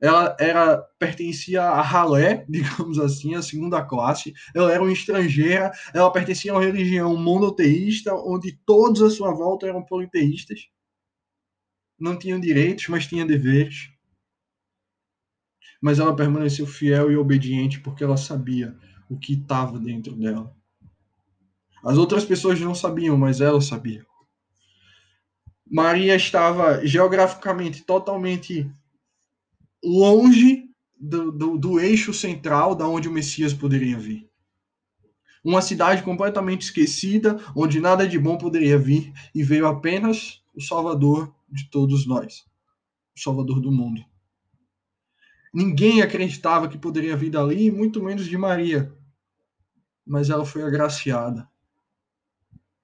ela 0.00 0.34
era 0.40 0.78
pertencia 0.98 1.62
à 1.62 1.82
ralé, 1.82 2.44
digamos 2.48 2.98
assim, 2.98 3.34
a 3.34 3.42
segunda 3.42 3.84
classe. 3.84 4.32
Ela 4.54 4.72
era 4.72 4.82
uma 4.82 4.92
estrangeira, 4.92 5.70
ela 5.92 6.10
pertencia 6.10 6.52
a 6.52 6.54
uma 6.54 6.64
religião 6.64 7.14
monoteísta, 7.16 8.14
onde 8.14 8.58
todos 8.64 9.02
à 9.02 9.10
sua 9.10 9.32
volta 9.32 9.66
eram 9.66 9.84
politeístas. 9.84 10.68
Não 11.98 12.18
tinham 12.18 12.40
direitos, 12.40 12.88
mas 12.88 13.06
tinham 13.06 13.26
deveres. 13.26 13.90
Mas 15.82 15.98
ela 15.98 16.16
permaneceu 16.16 16.66
fiel 16.66 17.10
e 17.10 17.16
obediente 17.16 17.80
porque 17.80 18.02
ela 18.02 18.16
sabia 18.16 18.74
o 19.08 19.18
que 19.18 19.34
estava 19.34 19.78
dentro 19.78 20.14
dela. 20.16 20.54
As 21.84 21.96
outras 21.98 22.24
pessoas 22.24 22.60
não 22.60 22.74
sabiam, 22.74 23.16
mas 23.16 23.40
ela 23.40 23.60
sabia. 23.60 24.06
Maria 25.70 26.16
estava 26.16 26.84
geograficamente 26.86 27.82
totalmente 27.84 28.70
longe 29.82 30.68
do, 30.98 31.32
do, 31.32 31.58
do, 31.58 31.80
eixo 31.80 32.12
central 32.12 32.74
da 32.74 32.86
onde 32.86 33.08
o 33.08 33.12
Messias 33.12 33.54
poderia 33.54 33.98
vir. 33.98 34.28
Uma 35.42 35.62
cidade 35.62 36.02
completamente 36.02 36.62
esquecida, 36.62 37.40
onde 37.56 37.80
nada 37.80 38.06
de 38.06 38.18
bom 38.18 38.36
poderia 38.36 38.78
vir, 38.78 39.12
e 39.34 39.42
veio 39.42 39.66
apenas 39.66 40.42
o 40.54 40.60
Salvador 40.60 41.34
de 41.48 41.70
todos 41.70 42.06
nós, 42.06 42.44
o 43.16 43.20
Salvador 43.20 43.60
do 43.60 43.72
mundo. 43.72 44.04
Ninguém 45.52 46.02
acreditava 46.02 46.68
que 46.68 46.78
poderia 46.78 47.16
vir 47.16 47.30
dali, 47.30 47.70
muito 47.70 48.02
menos 48.02 48.26
de 48.26 48.36
Maria. 48.36 48.94
Mas 50.06 50.30
ela 50.30 50.44
foi 50.44 50.62
agraciada. 50.62 51.48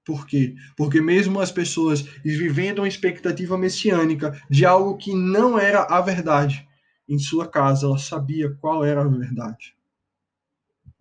Por 0.04 0.26
quê? 0.26 0.54
Porque 0.76 1.00
mesmo 1.00 1.40
as 1.40 1.50
pessoas 1.52 2.02
vivendo 2.24 2.78
uma 2.78 2.88
expectativa 2.88 3.58
messiânica 3.58 4.40
de 4.48 4.64
algo 4.64 4.96
que 4.96 5.12
não 5.12 5.58
era 5.58 5.82
a 5.82 6.00
verdade, 6.00 6.65
em 7.08 7.18
sua 7.18 7.46
casa, 7.48 7.86
ela 7.86 7.98
sabia 7.98 8.52
qual 8.54 8.84
era 8.84 9.02
a 9.02 9.08
verdade. 9.08 9.76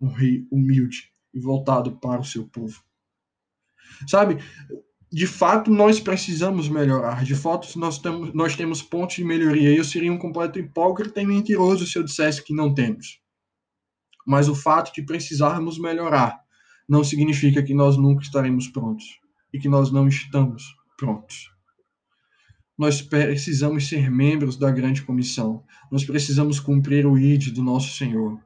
Um 0.00 0.08
rei 0.08 0.46
humilde 0.50 1.12
e 1.32 1.40
voltado 1.40 1.96
para 1.96 2.20
o 2.20 2.24
seu 2.24 2.46
povo. 2.46 2.82
Sabe, 4.06 4.38
de 5.10 5.26
fato 5.26 5.70
nós 5.70 5.98
precisamos 6.00 6.68
melhorar. 6.68 7.24
De 7.24 7.34
fato 7.34 7.78
nós 7.78 7.98
temos, 7.98 8.32
nós 8.34 8.56
temos 8.56 8.82
pontos 8.82 9.16
de 9.16 9.24
melhoria. 9.24 9.74
Eu 9.74 9.84
seria 9.84 10.12
um 10.12 10.18
completo 10.18 10.58
hipócrita 10.58 11.20
e 11.20 11.26
mentiroso 11.26 11.86
se 11.86 11.98
eu 11.98 12.02
dissesse 12.02 12.42
que 12.42 12.54
não 12.54 12.74
temos. 12.74 13.20
Mas 14.26 14.48
o 14.48 14.54
fato 14.54 14.92
de 14.92 15.02
precisarmos 15.02 15.78
melhorar 15.78 16.40
não 16.88 17.02
significa 17.02 17.62
que 17.62 17.74
nós 17.74 17.96
nunca 17.96 18.22
estaremos 18.22 18.68
prontos 18.68 19.20
e 19.52 19.58
que 19.58 19.68
nós 19.68 19.90
não 19.90 20.06
estamos 20.06 20.64
prontos 20.96 21.55
nós 22.78 23.00
precisamos 23.00 23.88
ser 23.88 24.10
membros 24.10 24.56
da 24.56 24.70
grande 24.70 25.02
comissão. 25.02 25.64
Nós 25.90 26.04
precisamos 26.04 26.60
cumprir 26.60 27.06
o 27.06 27.18
ID 27.18 27.50
do 27.50 27.62
nosso 27.62 27.96
Senhor. 27.96 28.38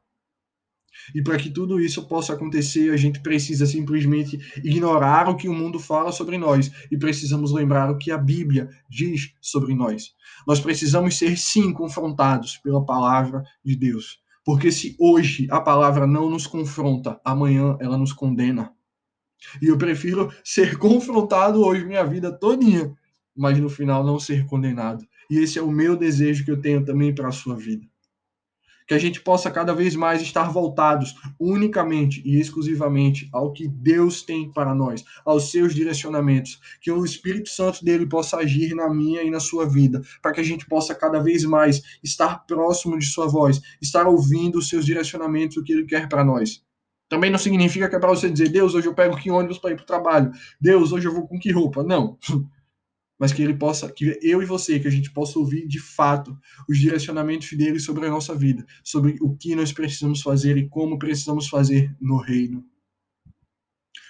E 1.15 1.23
para 1.23 1.39
que 1.39 1.51
tudo 1.51 1.81
isso 1.81 2.07
possa 2.07 2.35
acontecer, 2.35 2.93
a 2.93 2.97
gente 2.97 3.21
precisa 3.21 3.67
simplesmente 3.67 4.39
ignorar 4.63 5.29
o 5.29 5.37
que 5.37 5.49
o 5.49 5.55
mundo 5.55 5.79
fala 5.79 6.13
sobre 6.13 6.39
nós 6.39 6.71
e 6.91 6.97
precisamos 6.97 7.53
lembrar 7.53 7.91
o 7.91 7.97
que 7.97 8.11
a 8.11 8.19
Bíblia 8.19 8.69
diz 8.89 9.35
sobre 9.41 9.75
nós. 9.75 10.15
Nós 10.47 10.61
precisamos 10.61 11.17
ser, 11.17 11.37
sim, 11.37 11.73
confrontados 11.73 12.59
pela 12.59 12.85
palavra 12.85 13.43
de 13.65 13.75
Deus. 13.75 14.21
Porque 14.45 14.71
se 14.71 14.97
hoje 14.99 15.47
a 15.51 15.61
palavra 15.61 16.07
não 16.07 16.31
nos 16.31 16.47
confronta, 16.47 17.21
amanhã 17.25 17.77
ela 17.81 17.99
nos 17.99 18.13
condena. 18.13 18.73
E 19.61 19.67
eu 19.67 19.79
prefiro 19.79 20.33
ser 20.45 20.77
confrontado 20.79 21.63
hoje 21.65 21.85
minha 21.85 22.05
vida 22.05 22.31
todinha 22.31 22.95
mas 23.37 23.59
no 23.59 23.69
final 23.69 24.05
não 24.05 24.19
ser 24.19 24.47
condenado. 24.47 25.05
E 25.31 25.39
esse 25.39 25.59
é 25.59 25.63
o 25.63 25.71
meu 25.71 25.97
desejo 25.97 26.45
que 26.45 26.51
eu 26.51 26.61
tenho 26.61 26.85
também 26.85 27.15
para 27.15 27.29
a 27.29 27.33
sua 27.33 27.57
vida. 27.57 27.87
Que 28.87 28.95
a 28.95 28.99
gente 28.99 29.21
possa 29.21 29.49
cada 29.51 29.73
vez 29.73 29.95
mais 29.95 30.21
estar 30.21 30.51
voltados 30.51 31.15
unicamente 31.39 32.21
e 32.25 32.41
exclusivamente 32.41 33.29
ao 33.33 33.53
que 33.53 33.69
Deus 33.69 34.23
tem 34.23 34.53
para 34.53 34.75
nós, 34.75 35.05
aos 35.25 35.53
seus 35.53 35.73
direcionamentos, 35.73 36.59
que 36.81 36.91
o 36.91 37.05
Espírito 37.05 37.49
Santo 37.49 37.85
dele 37.85 38.05
possa 38.07 38.39
agir 38.39 38.75
na 38.75 38.93
minha 38.93 39.23
e 39.23 39.31
na 39.31 39.39
sua 39.39 39.69
vida, 39.69 40.03
para 40.21 40.33
que 40.33 40.41
a 40.41 40.45
gente 40.45 40.67
possa 40.67 40.93
cada 40.93 41.21
vez 41.21 41.45
mais 41.45 41.81
estar 42.03 42.45
próximo 42.47 42.99
de 42.99 43.07
sua 43.07 43.29
voz, 43.29 43.61
estar 43.81 44.09
ouvindo 44.09 44.59
os 44.59 44.69
seus 44.69 44.85
direcionamentos, 44.85 45.57
o 45.57 45.63
que 45.63 45.73
ele 45.73 45.85
quer 45.85 46.09
para 46.09 46.25
nós. 46.25 46.61
Também 47.11 47.29
não 47.29 47.39
significa 47.39 47.89
que 47.89 47.97
é 47.97 47.99
para 47.99 48.09
você 48.09 48.31
dizer, 48.31 48.51
Deus, 48.51 48.73
hoje 48.73 48.87
eu 48.87 48.95
pego 48.95 49.17
que 49.17 49.33
ônibus 49.33 49.59
para 49.59 49.73
ir 49.73 49.75
para 49.75 49.83
o 49.83 49.87
trabalho. 49.87 50.31
Deus, 50.61 50.93
hoje 50.93 51.09
eu 51.09 51.13
vou 51.13 51.27
com 51.27 51.41
que 51.41 51.51
roupa. 51.51 51.83
Não. 51.83 52.17
mas 53.21 53.35
que 53.35 53.43
ele 53.43 53.55
possa, 53.55 53.93
que 53.93 54.19
eu 54.23 54.43
e 54.43 54.47
você, 54.47 54.81
que 54.81 54.89
a 54.89 54.91
gente 54.91 55.13
possa 55.13 55.39
ouvir 55.39 55.69
de 55.69 55.79
fato 55.79 56.35
os 56.67 56.79
direcionamentos 56.79 57.53
dele 57.53 57.79
sobre 57.79 58.07
a 58.07 58.11
nossa 58.11 58.35
vida, 58.35 58.65
sobre 58.83 59.19
o 59.21 59.37
que 59.37 59.55
nós 59.55 59.73
precisamos 59.73 60.23
fazer 60.23 60.57
e 60.57 60.67
como 60.67 60.99
precisamos 60.99 61.47
fazer 61.47 61.95
no 62.01 62.17
reino. 62.17 62.65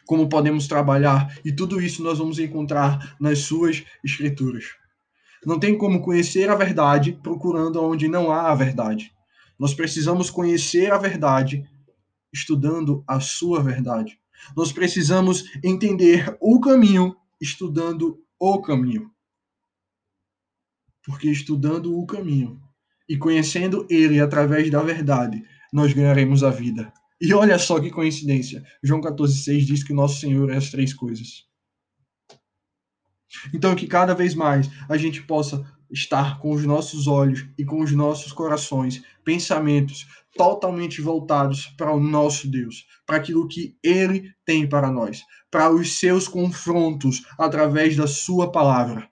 Como 0.07 0.29
podemos 0.29 0.69
trabalhar, 0.69 1.37
e 1.45 1.53
tudo 1.53 1.81
isso 1.81 2.05
nós 2.05 2.19
vamos 2.19 2.39
encontrar 2.39 3.17
nas 3.21 3.41
suas 3.41 3.85
escrituras. 4.05 4.67
Não 5.45 5.59
tem 5.59 5.77
como 5.77 6.03
conhecer 6.03 6.49
a 6.49 6.55
verdade 6.55 7.19
procurando 7.21 7.83
onde 7.83 8.07
não 8.07 8.31
há 8.31 8.53
a 8.53 8.55
verdade. 8.55 9.13
Nós 9.59 9.75
precisamos 9.75 10.31
conhecer 10.31 10.93
a 10.93 10.99
verdade 10.99 11.69
estudando 12.33 13.03
a 13.09 13.19
sua 13.19 13.61
verdade. 13.61 14.21
Nós 14.57 14.71
precisamos 14.71 15.45
entender 15.65 16.37
o 16.41 16.61
caminho 16.61 17.17
estudando 17.41 18.23
o 18.41 18.61
caminho. 18.63 19.11
Porque 21.05 21.31
estudando 21.31 21.97
o 21.97 22.07
caminho 22.07 22.61
e 23.09 23.19
conhecendo 23.19 23.87
ele 23.91 24.19
através 24.19 24.71
da 24.71 24.83
verdade, 24.83 25.45
nós 25.73 25.93
ganharemos 25.93 26.43
a 26.43 26.51
vida. 26.51 26.93
E 27.21 27.35
olha 27.35 27.59
só 27.59 27.79
que 27.79 27.91
coincidência. 27.91 28.65
João 28.83 29.01
14,6 29.01 29.61
diz 29.67 29.85
que 29.85 29.93
o 29.93 29.97
nosso 29.97 30.21
Senhor 30.21 30.51
é 30.51 30.57
as 30.57 30.71
três 30.71 30.95
coisas. 30.95 31.45
Então, 33.55 33.77
que 33.77 33.87
cada 33.87 34.15
vez 34.15 34.35
mais 34.35 34.69
a 34.89 34.97
gente 34.97 35.23
possa 35.23 35.65
estar 35.91 36.39
com 36.39 36.53
os 36.53 36.65
nossos 36.65 37.07
olhos 37.07 37.49
e 37.59 37.65
com 37.65 37.81
os 37.81 37.93
nossos 37.93 38.33
corações, 38.33 39.03
pensamentos 39.25 40.07
totalmente 40.37 41.01
voltados 41.01 41.67
para 41.77 41.93
o 41.93 42.01
nosso 42.01 42.49
Deus, 42.49 42.87
para 43.07 43.17
aquilo 43.17 43.49
que 43.49 43.77
Ele 43.83 44.33
tem 44.45 44.69
para 44.69 44.91
nós, 44.91 45.23
para 45.51 45.71
os 45.71 45.99
seus 45.99 46.29
confrontos 46.29 47.23
através 47.39 47.97
da 47.97 48.07
Sua 48.07 48.51
palavra. 48.51 49.09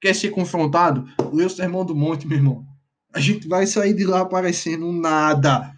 Quer 0.00 0.14
ser 0.14 0.30
confrontado? 0.30 1.04
Lê 1.32 1.44
o 1.44 1.50
Sermão 1.50 1.84
do 1.84 1.94
Monte, 1.94 2.26
meu 2.26 2.38
irmão. 2.38 2.66
A 3.14 3.20
gente 3.20 3.46
vai 3.46 3.66
sair 3.66 3.94
de 3.94 4.04
lá 4.04 4.24
parecendo 4.24 4.90
nada. 4.92 5.74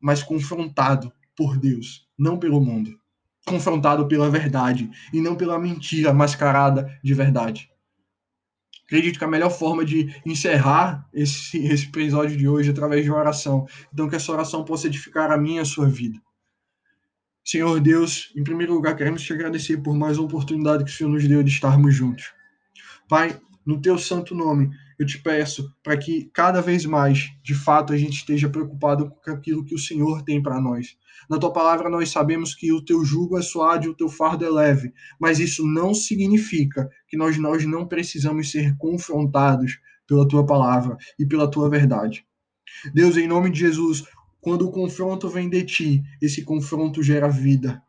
mas 0.00 0.22
confrontado 0.22 1.12
por 1.36 1.56
Deus, 1.56 2.08
não 2.18 2.38
pelo 2.38 2.60
mundo. 2.60 2.98
Confrontado 3.46 4.06
pela 4.08 4.30
verdade 4.30 4.90
e 5.12 5.20
não 5.20 5.36
pela 5.36 5.58
mentira 5.58 6.12
mascarada 6.12 6.98
de 7.04 7.14
verdade. 7.14 7.71
Acredito 8.92 9.18
que 9.18 9.24
a 9.24 9.28
melhor 9.28 9.48
forma 9.48 9.86
de 9.86 10.14
encerrar 10.26 11.08
esse, 11.14 11.56
esse 11.64 11.86
episódio 11.86 12.36
de 12.36 12.46
hoje 12.46 12.68
é 12.68 12.72
através 12.72 13.02
de 13.02 13.10
uma 13.10 13.20
oração. 13.20 13.66
Então, 13.90 14.06
que 14.06 14.14
essa 14.14 14.30
oração 14.30 14.66
possa 14.66 14.86
edificar 14.86 15.32
a 15.32 15.38
minha 15.38 15.60
e 15.60 15.62
a 15.62 15.64
sua 15.64 15.88
vida. 15.88 16.20
Senhor 17.42 17.80
Deus, 17.80 18.30
em 18.36 18.44
primeiro 18.44 18.74
lugar, 18.74 18.94
queremos 18.94 19.22
te 19.22 19.32
agradecer 19.32 19.78
por 19.78 19.96
mais 19.96 20.18
uma 20.18 20.26
oportunidade 20.26 20.84
que 20.84 20.90
o 20.90 20.92
Senhor 20.92 21.08
nos 21.08 21.26
deu 21.26 21.42
de 21.42 21.48
estarmos 21.48 21.94
juntos. 21.94 22.34
Pai, 23.08 23.40
no 23.64 23.80
teu 23.80 23.96
santo 23.96 24.34
nome, 24.34 24.70
eu 25.02 25.06
te 25.06 25.18
peço 25.18 25.68
para 25.82 25.96
que 25.96 26.30
cada 26.32 26.60
vez 26.60 26.86
mais, 26.86 27.30
de 27.42 27.54
fato, 27.54 27.92
a 27.92 27.96
gente 27.96 28.18
esteja 28.18 28.48
preocupado 28.48 29.12
com 29.22 29.30
aquilo 29.32 29.64
que 29.64 29.74
o 29.74 29.78
Senhor 29.78 30.22
tem 30.22 30.40
para 30.40 30.60
nós. 30.60 30.96
Na 31.28 31.38
tua 31.38 31.52
palavra, 31.52 31.90
nós 31.90 32.10
sabemos 32.10 32.54
que 32.54 32.72
o 32.72 32.84
teu 32.84 33.04
jugo 33.04 33.36
é 33.36 33.42
suave 33.42 33.88
o 33.88 33.94
teu 33.94 34.08
fardo 34.08 34.44
é 34.44 34.50
leve, 34.50 34.92
mas 35.20 35.40
isso 35.40 35.66
não 35.66 35.92
significa 35.92 36.88
que 37.08 37.16
nós, 37.16 37.36
nós 37.36 37.66
não 37.66 37.86
precisamos 37.86 38.50
ser 38.50 38.76
confrontados 38.76 39.80
pela 40.06 40.26
tua 40.26 40.46
palavra 40.46 40.96
e 41.18 41.26
pela 41.26 41.50
tua 41.50 41.68
verdade. 41.68 42.24
Deus, 42.94 43.16
em 43.16 43.26
nome 43.26 43.50
de 43.50 43.58
Jesus, 43.58 44.04
quando 44.40 44.68
o 44.68 44.70
confronto 44.70 45.28
vem 45.28 45.48
de 45.48 45.64
ti, 45.64 46.02
esse 46.20 46.44
confronto 46.44 47.02
gera 47.02 47.28
vida. 47.28 47.82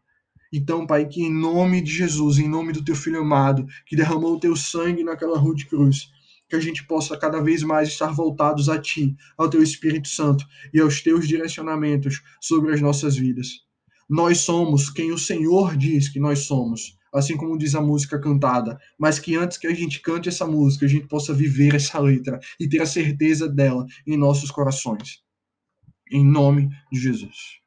Então, 0.52 0.86
Pai, 0.86 1.08
que 1.08 1.24
em 1.24 1.34
nome 1.34 1.82
de 1.82 1.92
Jesus, 1.92 2.38
em 2.38 2.48
nome 2.48 2.74
do 2.74 2.84
teu 2.84 2.96
filho 2.96 3.22
amado, 3.22 3.66
que 3.88 3.96
derramou 3.96 4.36
o 4.36 4.40
teu 4.40 4.56
sangue 4.56 5.04
naquela 5.04 5.38
rua 5.38 5.56
de 5.56 5.66
cruz, 5.66 6.13
que 6.54 6.58
a 6.58 6.60
gente 6.60 6.86
possa 6.86 7.18
cada 7.18 7.42
vez 7.42 7.64
mais 7.64 7.90
estar 7.90 8.14
voltados 8.14 8.70
a 8.70 8.80
Ti, 8.80 9.16
ao 9.36 9.50
Teu 9.50 9.64
Espírito 9.64 10.08
Santo 10.08 10.46
e 10.72 10.80
aos 10.80 11.02
Teus 11.02 11.28
direcionamentos 11.28 12.22
sobre 12.40 12.72
as 12.72 12.80
nossas 12.80 13.16
vidas. 13.16 13.62
Nós 14.08 14.42
somos 14.42 14.88
quem 14.92 15.12
o 15.12 15.18
Senhor 15.18 15.76
diz 15.76 16.10
que 16.10 16.20
nós 16.20 16.42
somos, 16.42 16.96
assim 17.12 17.36
como 17.36 17.58
diz 17.58 17.74
a 17.74 17.82
música 17.82 18.22
cantada, 18.22 18.78
mas 19.00 19.18
que 19.18 19.36
antes 19.36 19.58
que 19.58 19.66
a 19.66 19.74
gente 19.74 20.00
cante 20.00 20.30
essa 20.30 20.46
música, 20.46 20.86
a 20.86 20.90
gente 20.90 21.08
possa 21.08 21.34
viver 21.34 21.74
essa 21.74 21.98
letra 21.98 22.40
e 22.60 22.70
ter 22.70 22.84
a 22.84 22.86
certeza 22.86 23.50
dela 23.50 23.88
em 24.06 24.16
nossos 24.16 24.52
corações. 24.52 25.24
Em 26.12 26.24
nome 26.24 26.70
de 26.92 27.00
Jesus. 27.00 27.64